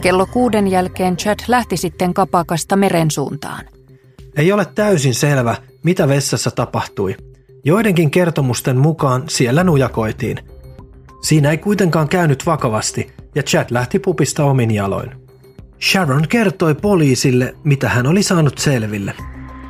Kello 0.00 0.26
kuuden 0.26 0.68
jälkeen 0.68 1.16
Chad 1.16 1.38
lähti 1.48 1.76
sitten 1.76 2.14
kapakasta 2.14 2.76
meren 2.76 3.10
suuntaan. 3.10 3.64
Ei 4.36 4.52
ole 4.52 4.64
täysin 4.64 5.14
selvä, 5.14 5.56
mitä 5.82 6.08
vessassa 6.08 6.50
tapahtui. 6.50 7.16
Joidenkin 7.64 8.10
kertomusten 8.10 8.76
mukaan 8.76 9.24
siellä 9.28 9.64
nujakoitiin. 9.64 10.38
Siinä 11.22 11.50
ei 11.50 11.58
kuitenkaan 11.58 12.08
käynyt 12.08 12.46
vakavasti 12.46 13.12
ja 13.34 13.42
Chad 13.42 13.66
lähti 13.70 13.98
pupista 13.98 14.44
omin 14.44 14.70
jaloin. 14.70 15.25
Sharon 15.82 16.28
kertoi 16.28 16.74
poliisille, 16.74 17.54
mitä 17.64 17.88
hän 17.88 18.06
oli 18.06 18.22
saanut 18.22 18.58
selville. 18.58 19.14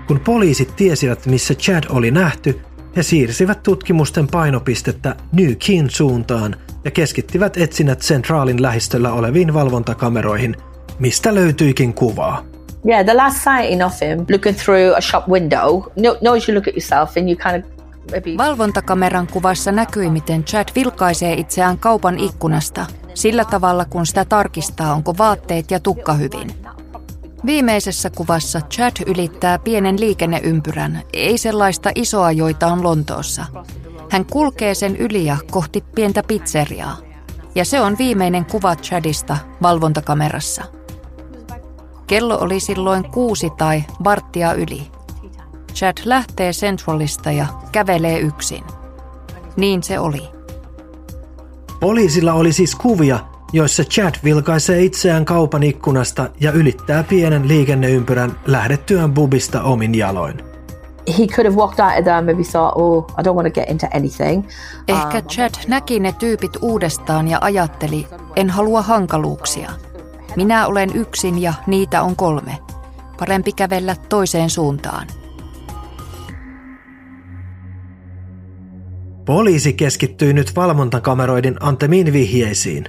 Kun 0.06 0.20
poliisit 0.20 0.76
tiesivät, 0.76 1.26
missä 1.26 1.54
Chad 1.54 1.84
oli 1.88 2.10
nähty, 2.10 2.60
he 2.96 3.02
siirsivät 3.02 3.62
tutkimusten 3.62 4.26
painopistettä 4.26 5.16
New 5.32 5.52
Keyn 5.66 5.90
suuntaan 5.90 6.56
ja 6.84 6.90
keskittivät 6.90 7.56
etsinnät 7.56 8.00
Centralin 8.00 8.62
lähistöllä 8.62 9.12
oleviin 9.12 9.54
valvontakameroihin, 9.54 10.56
mistä 10.98 11.34
löytyikin 11.34 11.94
kuvaa. 11.94 12.44
yeah, 12.88 13.04
the 13.04 13.14
last 13.14 13.36
sighting 13.36 13.84
of 13.84 13.92
him 14.00 14.26
looking 14.30 14.56
through 14.56 14.96
a 14.96 15.00
shop 15.00 15.28
window. 15.28 15.82
No, 15.96 16.16
no, 16.22 16.34
you 16.34 16.54
look 16.54 16.68
at 16.68 16.74
yourself 16.74 17.16
and 17.16 17.28
you 17.28 17.36
kind 17.36 17.64
of. 17.64 17.75
Valvontakameran 18.38 19.26
kuvassa 19.26 19.72
näkyi, 19.72 20.10
miten 20.10 20.44
Chad 20.44 20.68
vilkaisee 20.74 21.34
itseään 21.34 21.78
kaupan 21.78 22.18
ikkunasta, 22.18 22.86
sillä 23.14 23.44
tavalla 23.44 23.84
kun 23.84 24.06
sitä 24.06 24.24
tarkistaa, 24.24 24.92
onko 24.92 25.14
vaatteet 25.18 25.70
ja 25.70 25.80
tukka 25.80 26.12
hyvin. 26.12 26.50
Viimeisessä 27.46 28.10
kuvassa 28.10 28.60
Chad 28.60 28.96
ylittää 29.06 29.58
pienen 29.58 30.00
liikenneympyrän, 30.00 31.02
ei 31.12 31.38
sellaista 31.38 31.90
isoa, 31.94 32.32
joita 32.32 32.66
on 32.66 32.82
Lontoossa. 32.82 33.44
Hän 34.10 34.26
kulkee 34.26 34.74
sen 34.74 34.96
yli 34.96 35.24
ja 35.24 35.36
kohti 35.50 35.84
pientä 35.94 36.22
pizzeriaa. 36.22 36.96
Ja 37.54 37.64
se 37.64 37.80
on 37.80 37.98
viimeinen 37.98 38.44
kuva 38.44 38.76
Chadista 38.76 39.36
valvontakamerassa. 39.62 40.64
Kello 42.06 42.38
oli 42.40 42.60
silloin 42.60 43.10
kuusi 43.10 43.50
tai 43.50 43.84
varttia 44.04 44.52
yli. 44.52 44.95
Chad 45.76 45.96
lähtee 46.04 46.52
Centralista 46.52 47.32
ja 47.32 47.46
kävelee 47.72 48.18
yksin. 48.18 48.64
Niin 49.56 49.82
se 49.82 49.98
oli. 49.98 50.22
Poliisilla 51.80 52.32
oli 52.32 52.52
siis 52.52 52.74
kuvia, 52.74 53.18
joissa 53.52 53.84
Chad 53.84 54.14
vilkaisee 54.24 54.82
itseään 54.82 55.24
kaupan 55.24 55.62
ikkunasta 55.62 56.30
ja 56.40 56.52
ylittää 56.52 57.02
pienen 57.02 57.48
liikenneympyrän 57.48 58.40
lähdettyään 58.46 59.14
bubista 59.14 59.62
omin 59.62 59.94
jaloin. 59.94 60.44
He 61.18 61.26
could 61.26 61.46
have 61.46 61.56
walked 61.56 61.84
out 61.84 61.98
of 61.98 62.04
there 62.04 62.16
and 62.16 62.26
maybe 62.26 62.42
thought, 62.42 62.72
oh, 62.76 63.06
I 63.18 63.22
don't 63.22 63.34
want 63.34 63.54
to 63.54 63.60
get 63.60 63.70
into 63.70 63.86
anything. 63.94 64.44
Ehkä 64.88 65.22
Chad 65.22 65.54
näki 65.68 66.00
ne 66.00 66.12
tyypit 66.12 66.56
uudestaan 66.62 67.28
ja 67.28 67.38
ajatteli, 67.40 68.06
en 68.36 68.50
halua 68.50 68.82
hankaluuksia. 68.82 69.70
Minä 70.36 70.66
olen 70.66 70.90
yksin 70.96 71.42
ja 71.42 71.54
niitä 71.66 72.02
on 72.02 72.16
kolme. 72.16 72.58
Parempi 73.18 73.52
kävellä 73.52 73.96
toiseen 74.08 74.50
suuntaan. 74.50 75.06
Poliisi 79.26 79.72
keskittyy 79.72 80.32
nyt 80.32 80.56
valvontakameroiden 80.56 81.56
antemiin 81.60 82.12
vihjeisiin. 82.12 82.84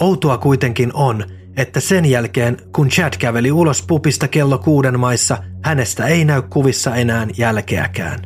Outoa 0.00 0.38
kuitenkin 0.38 0.90
on, 0.94 1.24
että 1.56 1.80
sen 1.80 2.04
jälkeen, 2.04 2.56
kun 2.72 2.88
Chad 2.88 3.12
käveli 3.18 3.52
ulos 3.52 3.84
pupista 3.88 4.28
kello 4.28 4.58
kuuden 4.58 5.00
maissa, 5.00 5.38
hänestä 5.64 6.06
ei 6.06 6.24
näy 6.24 6.42
kuvissa 6.42 6.96
enää 6.96 7.26
jälkeäkään. 7.38 8.20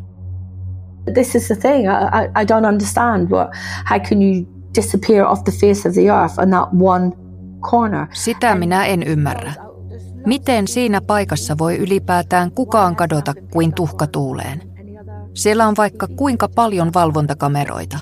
This 1.15 1.35
is 1.35 1.47
the 1.47 1.55
thing. 1.55 1.89
I, 1.89 2.43
I, 2.43 2.45
don't 2.45 2.69
understand. 2.69 3.31
What, 3.31 3.49
how 3.91 4.01
can 4.01 4.23
you 4.23 4.47
disappear 4.77 5.27
off 5.27 5.45
the 5.45 5.53
face 5.53 5.89
of 5.89 5.95
the 5.95 6.07
earth 6.07 6.39
on 6.39 6.51
that 6.51 6.69
one 6.81 7.11
corner? 7.71 8.07
Sitä 8.13 8.55
minä 8.55 8.87
en 8.87 9.03
ymmärrä. 9.03 9.53
Miten 10.27 10.69
siinä 10.69 11.01
paikassa 11.01 11.59
voi 11.59 11.77
ylipäätään 11.77 12.51
kukaan 12.51 12.97
kadota 12.97 13.35
kuin 13.53 13.75
tuhka 13.75 14.07
tuuleen? 14.07 14.70
Siellä 15.35 15.69
on 15.69 15.75
vaikka 15.77 16.07
kuinka 16.07 16.49
paljon 16.49 16.91
valvontakameroita. 16.95 17.99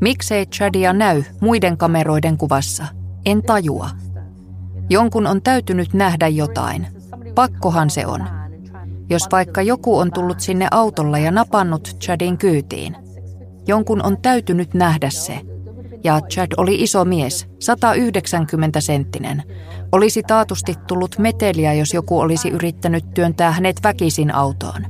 Miksei 0.00 0.46
Chadia 0.46 0.92
näy 0.92 1.22
muiden 1.40 1.76
kameroiden 1.76 2.36
kuvassa? 2.36 2.86
En 3.26 3.42
tajua. 3.42 3.90
Jonkun 4.90 5.26
on 5.26 5.42
täytynyt 5.42 5.94
nähdä 5.94 6.28
jotain. 6.28 6.86
Pakkohan 7.34 7.90
se 7.90 8.06
on. 8.06 8.28
Jos 9.10 9.22
vaikka 9.32 9.62
joku 9.62 9.98
on 9.98 10.12
tullut 10.12 10.40
sinne 10.40 10.68
autolla 10.70 11.18
ja 11.18 11.30
napannut 11.30 11.96
Chadin 12.00 12.38
kyytiin. 12.38 12.96
Jonkun 13.66 14.02
on 14.02 14.16
täytynyt 14.22 14.74
nähdä 14.74 15.10
se. 15.10 15.40
Ja 16.04 16.20
Chad 16.20 16.52
oli 16.56 16.82
iso 16.82 17.04
mies, 17.04 17.46
190 17.58 18.80
senttinen. 18.80 19.42
Olisi 19.92 20.22
taatusti 20.22 20.74
tullut 20.86 21.18
meteliä, 21.18 21.74
jos 21.74 21.94
joku 21.94 22.20
olisi 22.20 22.48
yrittänyt 22.48 23.04
työntää 23.14 23.52
hänet 23.52 23.76
väkisin 23.82 24.34
autoon. 24.34 24.86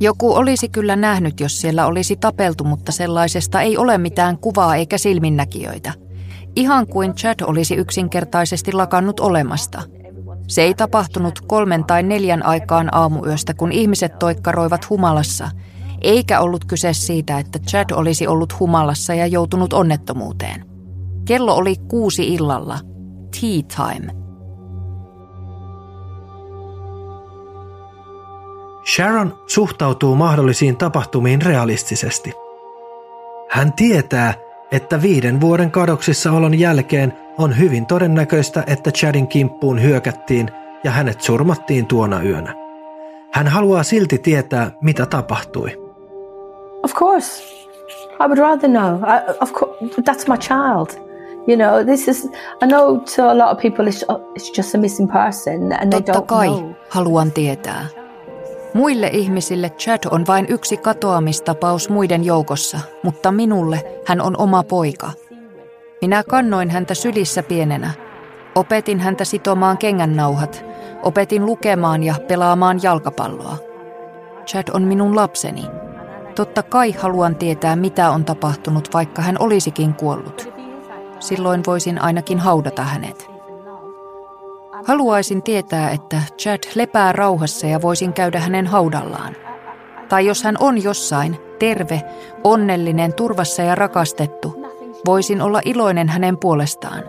Joku 0.00 0.34
olisi 0.34 0.68
kyllä 0.68 0.96
nähnyt, 0.96 1.40
jos 1.40 1.60
siellä 1.60 1.86
olisi 1.86 2.16
tapeltu, 2.16 2.64
mutta 2.64 2.92
sellaisesta 2.92 3.60
ei 3.60 3.76
ole 3.76 3.98
mitään 3.98 4.38
kuvaa 4.38 4.76
eikä 4.76 4.98
silminnäkijöitä. 4.98 5.92
Ihan 6.56 6.86
kuin 6.86 7.14
Chad 7.14 7.40
olisi 7.46 7.74
yksinkertaisesti 7.74 8.72
lakannut 8.72 9.20
olemasta. 9.20 9.82
Se 10.48 10.62
ei 10.62 10.74
tapahtunut 10.74 11.40
kolmen 11.40 11.84
tai 11.84 12.02
neljän 12.02 12.46
aikaan 12.46 12.88
aamuyöstä, 12.92 13.54
kun 13.54 13.72
ihmiset 13.72 14.18
toikkaroivat 14.18 14.90
humalassa, 14.90 15.50
eikä 16.02 16.40
ollut 16.40 16.64
kyse 16.64 16.92
siitä, 16.92 17.38
että 17.38 17.58
Chad 17.58 17.90
olisi 17.90 18.26
ollut 18.26 18.60
humalassa 18.60 19.14
ja 19.14 19.26
joutunut 19.26 19.72
onnettomuuteen. 19.72 20.64
Kello 21.24 21.54
oli 21.54 21.76
kuusi 21.76 22.34
illalla. 22.34 22.78
Tea 23.40 23.86
time– 23.86 24.12
Sharon 28.94 29.38
suhtautuu 29.46 30.14
mahdollisiin 30.14 30.76
tapahtumiin 30.76 31.42
realistisesti. 31.42 32.32
Hän 33.48 33.72
tietää, 33.72 34.34
että 34.72 35.02
viiden 35.02 35.40
vuoden 35.40 35.70
kadoksissa 35.70 36.32
olon 36.32 36.58
jälkeen 36.58 37.12
on 37.38 37.58
hyvin 37.58 37.86
todennäköistä, 37.86 38.64
että 38.66 38.90
Chadin 38.90 39.28
kimppuun 39.28 39.82
hyökättiin 39.82 40.50
ja 40.84 40.90
hänet 40.90 41.20
surmattiin 41.20 41.86
tuona 41.86 42.22
yönä. 42.22 42.54
Hän 43.32 43.48
haluaa 43.48 43.82
silti 43.82 44.18
tietää, 44.18 44.70
mitä 44.80 45.06
tapahtui. 45.06 45.70
Of 46.82 46.94
course. 46.94 47.42
I 48.20 48.28
would 48.28 48.38
rather 48.38 48.70
know. 48.70 49.02
I, 49.02 49.32
of 49.40 49.52
course, 49.52 50.02
that's 50.02 50.28
my 50.28 50.38
child. 50.38 51.06
You 51.48 51.56
know, 51.56 51.84
this 51.84 52.08
is, 52.08 52.24
I 52.62 52.66
know 52.66 53.00
to 53.16 53.30
a 53.30 53.38
lot 53.38 53.50
of 53.50 53.58
people 53.62 53.84
it's, 53.84 54.04
it's 54.38 54.56
just 54.58 54.74
a 54.74 54.78
missing 54.78 55.12
person 55.12 55.72
and 55.72 55.90
they 55.92 56.02
Totta 56.02 56.20
don't 56.20 56.26
kai 56.26 56.46
know. 56.46 56.70
haluan 56.88 57.32
tietää. 57.32 57.86
Muille 58.76 59.06
ihmisille 59.06 59.70
Chad 59.70 59.98
on 60.10 60.26
vain 60.26 60.46
yksi 60.48 60.76
katoamistapaus 60.76 61.88
muiden 61.88 62.24
joukossa, 62.24 62.80
mutta 63.02 63.32
minulle 63.32 63.84
hän 64.06 64.20
on 64.20 64.34
oma 64.38 64.62
poika. 64.62 65.10
Minä 66.00 66.22
kannoin 66.22 66.70
häntä 66.70 66.94
sylissä 66.94 67.42
pienenä. 67.42 67.90
Opetin 68.54 69.00
häntä 69.00 69.24
sitomaan 69.24 69.78
kengännauhat. 69.78 70.64
Opetin 71.02 71.46
lukemaan 71.46 72.02
ja 72.02 72.14
pelaamaan 72.28 72.80
jalkapalloa. 72.82 73.56
Chad 74.46 74.68
on 74.74 74.82
minun 74.82 75.16
lapseni. 75.16 75.64
Totta 76.34 76.62
kai 76.62 76.92
haluan 76.92 77.36
tietää, 77.36 77.76
mitä 77.76 78.10
on 78.10 78.24
tapahtunut, 78.24 78.88
vaikka 78.94 79.22
hän 79.22 79.36
olisikin 79.38 79.94
kuollut. 79.94 80.52
Silloin 81.20 81.62
voisin 81.66 82.02
ainakin 82.02 82.38
haudata 82.38 82.82
hänet. 82.82 83.35
Haluaisin 84.84 85.42
tietää, 85.42 85.90
että 85.90 86.22
Chad 86.38 86.58
lepää 86.74 87.12
rauhassa 87.12 87.66
ja 87.66 87.82
voisin 87.82 88.12
käydä 88.12 88.40
hänen 88.40 88.66
haudallaan. 88.66 89.36
Tai 90.08 90.26
jos 90.26 90.44
hän 90.44 90.56
on 90.60 90.82
jossain, 90.82 91.38
terve, 91.58 92.02
onnellinen, 92.44 93.14
turvassa 93.14 93.62
ja 93.62 93.74
rakastettu, 93.74 94.66
voisin 95.06 95.42
olla 95.42 95.60
iloinen 95.64 96.08
hänen 96.08 96.38
puolestaan. 96.38 97.02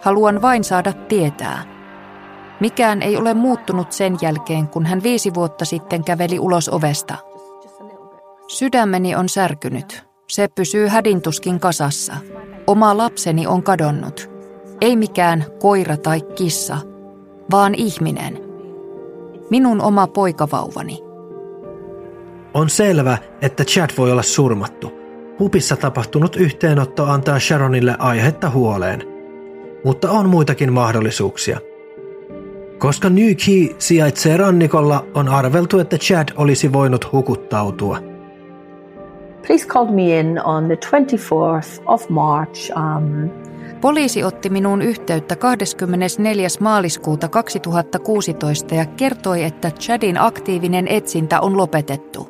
Haluan 0.00 0.42
vain 0.42 0.64
saada 0.64 0.92
tietää. 0.92 1.62
Mikään 2.60 3.02
ei 3.02 3.16
ole 3.16 3.34
muuttunut 3.34 3.92
sen 3.92 4.18
jälkeen, 4.22 4.68
kun 4.68 4.86
hän 4.86 5.02
viisi 5.02 5.34
vuotta 5.34 5.64
sitten 5.64 6.04
käveli 6.04 6.38
ulos 6.38 6.68
ovesta. 6.68 7.14
Sydämeni 8.48 9.14
on 9.14 9.28
särkynyt. 9.28 10.04
Se 10.28 10.48
pysyy 10.48 10.86
hädintuskin 10.88 11.60
kasassa. 11.60 12.16
Oma 12.66 12.96
lapseni 12.96 13.46
on 13.46 13.62
kadonnut. 13.62 14.37
Ei 14.80 14.96
mikään 14.96 15.44
koira 15.58 15.96
tai 15.96 16.20
kissa, 16.20 16.78
vaan 17.50 17.74
ihminen. 17.74 18.38
Minun 19.50 19.80
oma 19.80 20.06
poikavauvani. 20.06 20.98
On 22.54 22.70
selvä, 22.70 23.18
että 23.42 23.64
Chad 23.64 23.90
voi 23.98 24.12
olla 24.12 24.22
surmattu. 24.22 24.92
Pupissa 25.38 25.76
tapahtunut 25.76 26.36
yhteenotto 26.36 27.04
antaa 27.04 27.38
Sharonille 27.38 27.96
aihetta 27.98 28.50
huoleen. 28.50 29.02
Mutta 29.84 30.10
on 30.10 30.28
muitakin 30.28 30.72
mahdollisuuksia. 30.72 31.60
Koska 32.78 33.08
New 33.08 33.32
Key 33.46 33.76
sijaitsee 33.78 34.36
rannikolla, 34.36 35.04
on 35.14 35.28
arveltu, 35.28 35.78
että 35.78 35.98
Chad 35.98 36.28
olisi 36.36 36.72
voinut 36.72 37.12
hukuttautua. 37.12 37.98
Police 39.48 39.66
called 39.66 39.94
me 39.94 40.20
in 40.20 40.44
on 40.44 40.64
the 40.66 40.76
24th 40.76 41.82
of 41.86 42.08
March. 42.08 42.70
Um, 42.76 43.30
Poliisi 43.80 44.24
otti 44.24 44.50
minuun 44.50 44.82
yhteyttä 44.82 45.36
24. 45.36 46.48
maaliskuuta 46.60 47.28
2016 47.28 48.74
ja 48.74 48.86
kertoi, 48.86 49.44
että 49.44 49.70
Chadin 49.70 50.20
aktiivinen 50.20 50.88
etsintä 50.88 51.40
on 51.40 51.56
lopetettu. 51.56 52.28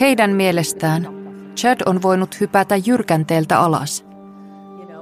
Heidän 0.00 0.30
mielestään 0.30 1.08
Chad 1.56 1.80
on 1.86 2.02
voinut 2.02 2.40
hypätä 2.40 2.76
jyrkänteeltä 2.86 3.60
alas. 3.60 4.06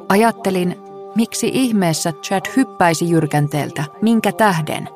Ajattelin, 0.09 0.77
miksi 1.15 1.51
ihmeessä 1.55 2.13
Chad 2.13 2.43
hyppäisi 2.57 3.11
jyrkänteeltä, 3.11 3.85
minkä 4.03 4.33
tähden? 4.33 4.89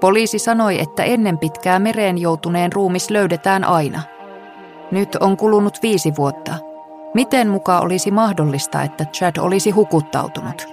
Poliisi 0.00 0.38
sanoi, 0.38 0.80
että 0.80 1.02
ennen 1.02 1.38
pitkää 1.38 1.78
mereen 1.78 2.18
joutuneen 2.18 2.72
ruumis 2.72 3.10
löydetään 3.10 3.64
aina. 3.64 4.02
Nyt 4.90 5.14
on 5.14 5.36
kulunut 5.36 5.78
viisi 5.82 6.12
vuotta– 6.16 6.54
Miten 7.14 7.48
muka 7.48 7.80
olisi 7.80 8.10
mahdollista, 8.10 8.82
että 8.82 9.04
Chad 9.04 9.36
olisi 9.40 9.70
hukuttautunut? 9.70 10.68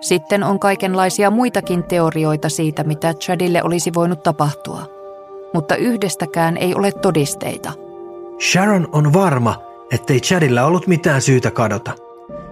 Sitten 0.00 0.42
on 0.44 0.58
kaikenlaisia 0.58 1.30
muitakin 1.30 1.84
teorioita 1.84 2.48
siitä, 2.48 2.84
mitä 2.84 3.14
Chadille 3.14 3.62
olisi 3.62 3.94
voinut 3.94 4.22
tapahtua. 4.22 4.82
Mutta 5.54 5.76
yhdestäkään 5.76 6.56
ei 6.56 6.74
ole 6.74 6.92
todisteita. 6.92 7.72
Sharon 8.50 8.88
on 8.92 9.12
varma, 9.12 9.62
ettei 9.92 10.20
Chadilla 10.20 10.64
ollut 10.64 10.86
mitään 10.86 11.22
syytä 11.22 11.50
kadota. 11.50 11.92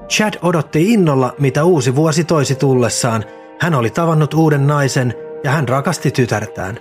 Chad 0.09 0.35
odotti 0.43 0.93
innolla, 0.93 1.35
mitä 1.39 1.65
uusi 1.65 1.97
vuosi 1.97 2.25
toisi 2.25 2.55
tullessaan. 2.55 3.25
Hän 3.61 3.75
oli 3.75 3.91
tavannut 3.91 4.35
uuden 4.35 4.67
naisen 4.67 5.15
ja 5.45 5.51
hän 5.51 5.69
rakasti 5.69 6.11
tytärtään. 6.11 6.79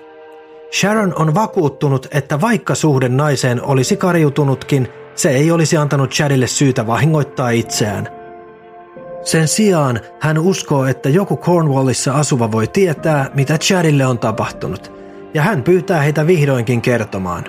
Sharon 0.80 1.14
on 1.16 1.36
vakuuttunut, 1.36 2.08
että 2.12 2.42
vaikka 2.42 2.76
suhde 2.76 3.10
naiseen 3.10 3.64
olisi 3.64 3.98
kariutunutkin, 3.98 4.88
se 5.20 5.30
ei 5.30 5.52
olisi 5.52 5.78
antanut 5.78 6.12
Chadille 6.12 6.48
syytä 6.48 6.88
vahingoittaa 6.88 7.50
itseään. 7.50 8.08
Sen 9.24 9.48
sijaan 9.48 10.00
hän 10.20 10.38
uskoo, 10.38 10.86
että 10.86 11.10
joku 11.10 11.38
Cornwallissa 11.38 12.14
asuva 12.14 12.52
voi 12.52 12.68
tietää, 12.68 13.30
mitä 13.34 13.58
Chadille 13.58 14.06
on 14.06 14.20
tapahtunut, 14.20 14.92
ja 15.34 15.42
hän 15.42 15.64
pyytää 15.64 16.02
heitä 16.02 16.28
vihdoinkin 16.28 16.82
kertomaan. 16.82 17.44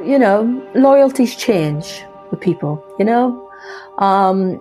You 0.00 0.18
know, 0.18 0.46
loyalties 0.74 1.38
change 1.38 2.06
with 2.32 2.44
people, 2.44 2.96
you 2.98 3.06
know? 3.06 3.48
Um, 4.00 4.60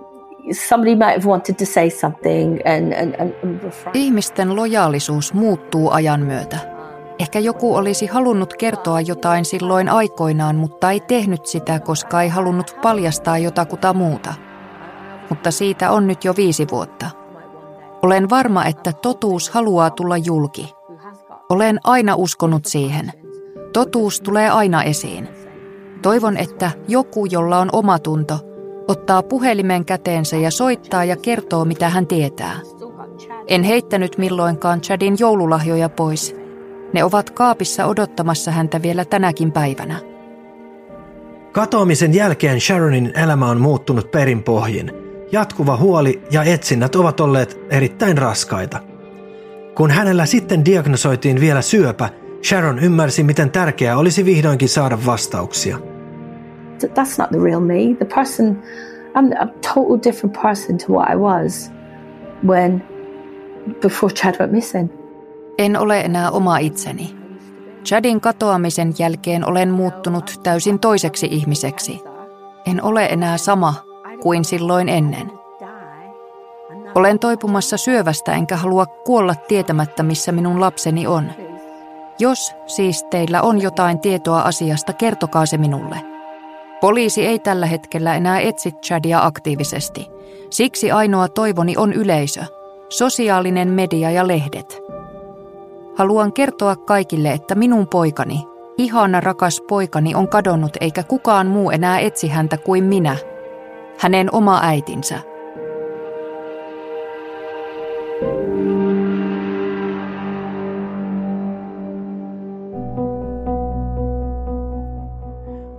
somebody 0.52 0.96
might 0.96 1.16
have 1.16 1.26
wanted 1.26 1.56
to 1.56 1.66
say 1.66 1.90
something 1.90 2.60
and, 2.66 2.94
and, 2.94 3.16
and 3.20 3.60
Ihmisten 3.94 4.56
lojaalisuus 4.56 5.34
muuttuu 5.34 5.92
ajan 5.92 6.22
myötä. 6.22 6.75
Ehkä 7.20 7.40
joku 7.40 7.76
olisi 7.76 8.06
halunnut 8.06 8.54
kertoa 8.54 9.02
jotain 9.02 9.46
silloin 9.46 9.90
aikoinaan, 9.90 10.56
mutta 10.56 10.92
ei 10.92 11.00
tehnyt 11.00 11.46
sitä, 11.46 11.80
koska 11.80 12.22
ei 12.22 12.30
halunnut 12.30 12.76
paljastaa 12.82 13.38
jotakuta 13.38 13.94
muuta. 13.94 14.34
Mutta 15.30 15.52
siitä 15.52 15.92
on 15.92 16.08
nyt 16.08 16.26
jo 16.26 16.34
viisi 16.38 16.68
vuotta. 16.72 17.10
Olen 18.02 18.30
varma, 18.30 18.66
että 18.66 18.94
totuus 18.94 19.50
haluaa 19.50 19.90
tulla 19.90 20.18
julki. 20.18 20.74
Olen 21.50 21.80
aina 21.84 22.16
uskonut 22.16 22.66
siihen. 22.66 23.12
Totuus 23.74 24.22
tulee 24.22 24.50
aina 24.50 24.84
esiin. 24.84 25.28
Toivon, 26.02 26.38
että 26.38 26.72
joku, 26.88 27.26
jolla 27.26 27.60
on 27.60 27.70
omatunto, 27.74 28.40
ottaa 28.88 29.24
puhelimen 29.24 29.86
käteensä 29.86 30.36
ja 30.36 30.52
soittaa 30.52 31.06
ja 31.06 31.16
kertoo, 31.18 31.66
mitä 31.66 31.90
hän 31.90 32.08
tietää. 32.08 32.60
En 33.48 33.64
heittänyt 33.64 34.18
milloinkaan 34.18 34.82
Chadin 34.82 35.16
joululahjoja 35.20 35.90
pois– 35.90 36.36
ne 36.96 37.04
ovat 37.04 37.30
kaapissa 37.30 37.86
odottamassa 37.86 38.52
häntä 38.52 38.82
vielä 38.82 39.06
tänäkin 39.06 39.52
päivänä. 39.52 40.00
Katoamisen 41.52 42.14
jälkeen 42.14 42.62
Sharonin 42.62 43.14
elämä 43.16 43.50
on 43.50 43.62
muuttunut 43.62 44.12
perinpohjin. 44.12 44.92
Jatkuva 45.32 45.78
huoli 45.78 46.22
ja 46.32 46.44
etsinnät 46.44 46.96
ovat 46.96 47.20
olleet 47.20 47.60
erittäin 47.70 48.18
raskaita. 48.18 48.80
Kun 49.76 49.92
hänellä 49.92 50.26
sitten 50.26 50.66
diagnosoitiin 50.66 51.40
vielä 51.40 51.62
syöpä, 51.62 52.10
Sharon 52.44 52.80
ymmärsi, 52.80 53.24
miten 53.24 53.52
tärkeää 53.52 53.98
olisi 53.98 54.26
vihdoinkin 54.26 54.70
saada 54.70 54.98
vastauksia. 55.06 55.78
That's 56.84 57.16
not 57.18 57.30
the 57.30 57.40
real 57.44 57.60
me. 57.60 57.96
The 57.98 58.06
person, 58.16 58.64
I'm 59.16 59.44
a 59.44 59.48
total 59.74 60.00
different 60.04 60.42
person 60.42 60.78
to 60.78 60.94
what 60.94 61.10
I 61.14 61.16
was 61.16 61.72
when 62.48 62.84
before 63.82 64.14
Chad 64.14 64.36
went 64.40 64.52
missing. 64.52 65.05
En 65.58 65.78
ole 65.80 66.02
enää 66.02 66.32
oma 66.32 66.58
itseni. 66.58 67.16
Chadin 67.86 68.22
katoamisen 68.22 68.94
jälkeen 69.00 69.46
olen 69.46 69.72
muuttunut 69.72 70.40
täysin 70.44 70.80
toiseksi 70.80 71.28
ihmiseksi. 71.32 72.02
En 72.66 72.84
ole 72.84 73.06
enää 73.06 73.38
sama 73.38 73.74
kuin 74.22 74.46
silloin 74.46 74.90
ennen. 74.90 75.32
Olen 76.96 77.20
toipumassa 77.20 77.78
syövästä 77.78 78.32
enkä 78.32 78.58
halua 78.58 78.86
kuolla 78.86 79.36
tietämättä, 79.36 80.04
missä 80.04 80.32
minun 80.32 80.62
lapseni 80.62 81.08
on. 81.08 81.32
Jos 82.20 82.52
siis 82.68 83.04
teillä 83.04 83.42
on 83.42 83.62
jotain 83.62 84.00
tietoa 84.00 84.42
asiasta, 84.42 84.94
kertokaa 84.94 85.46
se 85.46 85.58
minulle. 85.58 86.02
Poliisi 86.82 87.28
ei 87.28 87.40
tällä 87.40 87.66
hetkellä 87.66 88.16
enää 88.16 88.40
etsi 88.40 88.72
Chadia 88.72 89.26
aktiivisesti. 89.26 90.08
Siksi 90.50 90.92
ainoa 90.92 91.28
toivoni 91.28 91.74
on 91.78 91.94
yleisö, 91.94 92.44
sosiaalinen 92.90 93.68
media 93.68 94.12
ja 94.12 94.28
lehdet– 94.28 94.78
Haluan 95.96 96.34
kertoa 96.34 96.76
kaikille, 96.76 97.32
että 97.32 97.56
minun 97.56 97.88
poikani, 97.88 98.48
ihana 98.78 99.22
rakas 99.22 99.62
poikani 99.68 100.16
on 100.16 100.28
kadonnut 100.28 100.78
eikä 100.82 101.04
kukaan 101.04 101.48
muu 101.48 101.72
enää 101.72 102.00
etsi 102.00 102.28
häntä 102.28 102.58
kuin 102.58 102.84
minä, 102.84 103.18
hänen 104.00 104.36
oma 104.36 104.60
äitinsä. 104.64 105.20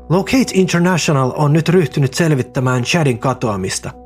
Locate 0.09 0.53
International 0.55 1.33
on 1.37 1.53
nyt 1.53 1.69
ryhtynyt 1.69 2.15
selvittämään 2.15 2.83
Chadin 2.83 3.19
katoamista– 3.19 3.91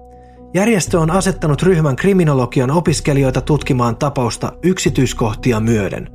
Järjestö 0.55 1.01
on 1.01 1.11
asettanut 1.11 1.62
ryhmän 1.62 1.96
kriminologian 1.96 2.70
opiskelijoita 2.70 3.40
tutkimaan 3.40 3.96
tapausta 3.96 4.53
yksityiskohtia 4.62 5.61
myöden. 5.61 6.09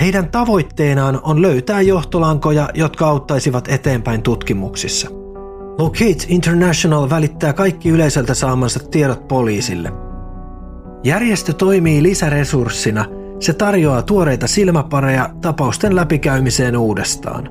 Heidän 0.00 0.30
tavoitteenaan 0.30 1.20
on 1.22 1.42
löytää 1.42 1.80
johtolankoja, 1.80 2.68
jotka 2.74 3.08
auttaisivat 3.08 3.68
eteenpäin 3.68 4.22
tutkimuksissa. 4.22 5.08
Locate 5.78 6.24
International 6.28 7.10
välittää 7.10 7.52
kaikki 7.52 7.88
yleisöltä 7.88 8.34
saamansa 8.34 8.80
tiedot 8.90 9.28
poliisille. 9.28 9.92
Järjestö 11.04 11.52
toimii 11.52 12.02
lisäresurssina. 12.02 13.04
Se 13.40 13.52
tarjoaa 13.52 14.02
tuoreita 14.02 14.46
silmäpareja 14.46 15.30
tapausten 15.40 15.96
läpikäymiseen 15.96 16.76
uudestaan. 16.76 17.48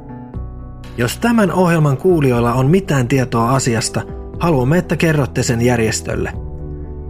Jos 0.98 1.18
tämän 1.18 1.52
ohjelman 1.52 1.98
kuulijoilla 1.98 2.54
on 2.54 2.68
mitään 2.68 3.08
tietoa 3.08 3.56
asiasta– 3.56 4.02
Haluamme, 4.40 4.78
että 4.78 4.96
kerrotte 4.96 5.44
sen 5.44 5.62
järjestölle. 5.62 6.34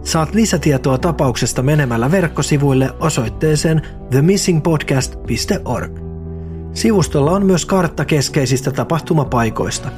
Saat 0.02 0.34
lisätietoa 0.34 0.98
tapauksesta 0.98 1.62
menemällä 1.62 2.10
verkkosivuille 2.10 2.90
osoitteeseen 3.00 3.82
themissingpodcast.org. 4.10 5.98
Sivustolla 6.72 7.30
on 7.30 7.46
myös 7.46 7.66
kartta 7.66 8.04
keskeisistä 8.04 8.70
tapahtumapaikoista. 8.70 9.88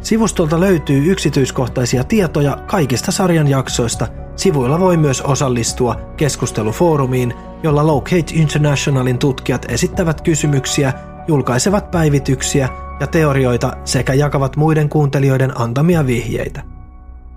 Sivustolta 0.00 0.60
löytyy 0.60 1.12
yksityiskohtaisia 1.12 2.04
tietoja 2.04 2.56
kaikista 2.66 3.12
sarjan 3.12 3.48
jaksoista. 3.48 4.08
Sivuilla 4.36 4.80
voi 4.80 4.96
myös 4.96 5.20
osallistua 5.20 5.96
keskustelufoorumiin, 6.16 7.34
jolla 7.62 7.86
Locate 7.86 8.32
Internationalin 8.32 9.18
tutkijat 9.18 9.66
esittävät 9.68 10.20
kysymyksiä, 10.20 10.92
julkaisevat 11.28 11.90
päivityksiä 11.90 12.68
ja 13.00 13.06
teorioita 13.06 13.76
sekä 13.84 14.14
jakavat 14.14 14.56
muiden 14.56 14.88
kuuntelijoiden 14.88 15.60
antamia 15.60 16.06
vihjeitä. 16.06 16.62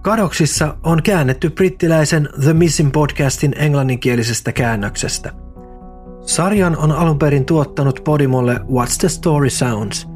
Kadoksissa 0.01 0.75
on 0.83 1.03
käännetty 1.03 1.49
brittiläisen 1.49 2.29
The 2.43 2.53
Missing 2.53 2.91
podcastin 2.91 3.55
englanninkielisestä 3.57 4.51
käännöksestä. 4.51 5.31
Sarjan 6.21 6.77
on 6.77 6.91
alun 6.91 7.19
perin 7.19 7.45
tuottanut 7.45 8.01
Podimolle 8.03 8.55
What's 8.55 8.97
the 8.99 9.09
Story 9.09 9.49
Sounds. 9.49 10.07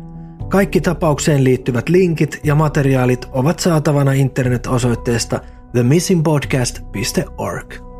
Kaikki 0.49 0.81
tapaukseen 0.81 1.43
liittyvät 1.43 1.89
linkit 1.89 2.39
ja 2.43 2.55
materiaalit 2.55 3.27
ovat 3.31 3.59
saatavana 3.59 4.11
internet-osoitteesta 4.11 5.39
themissingpodcast.org. 5.71 7.92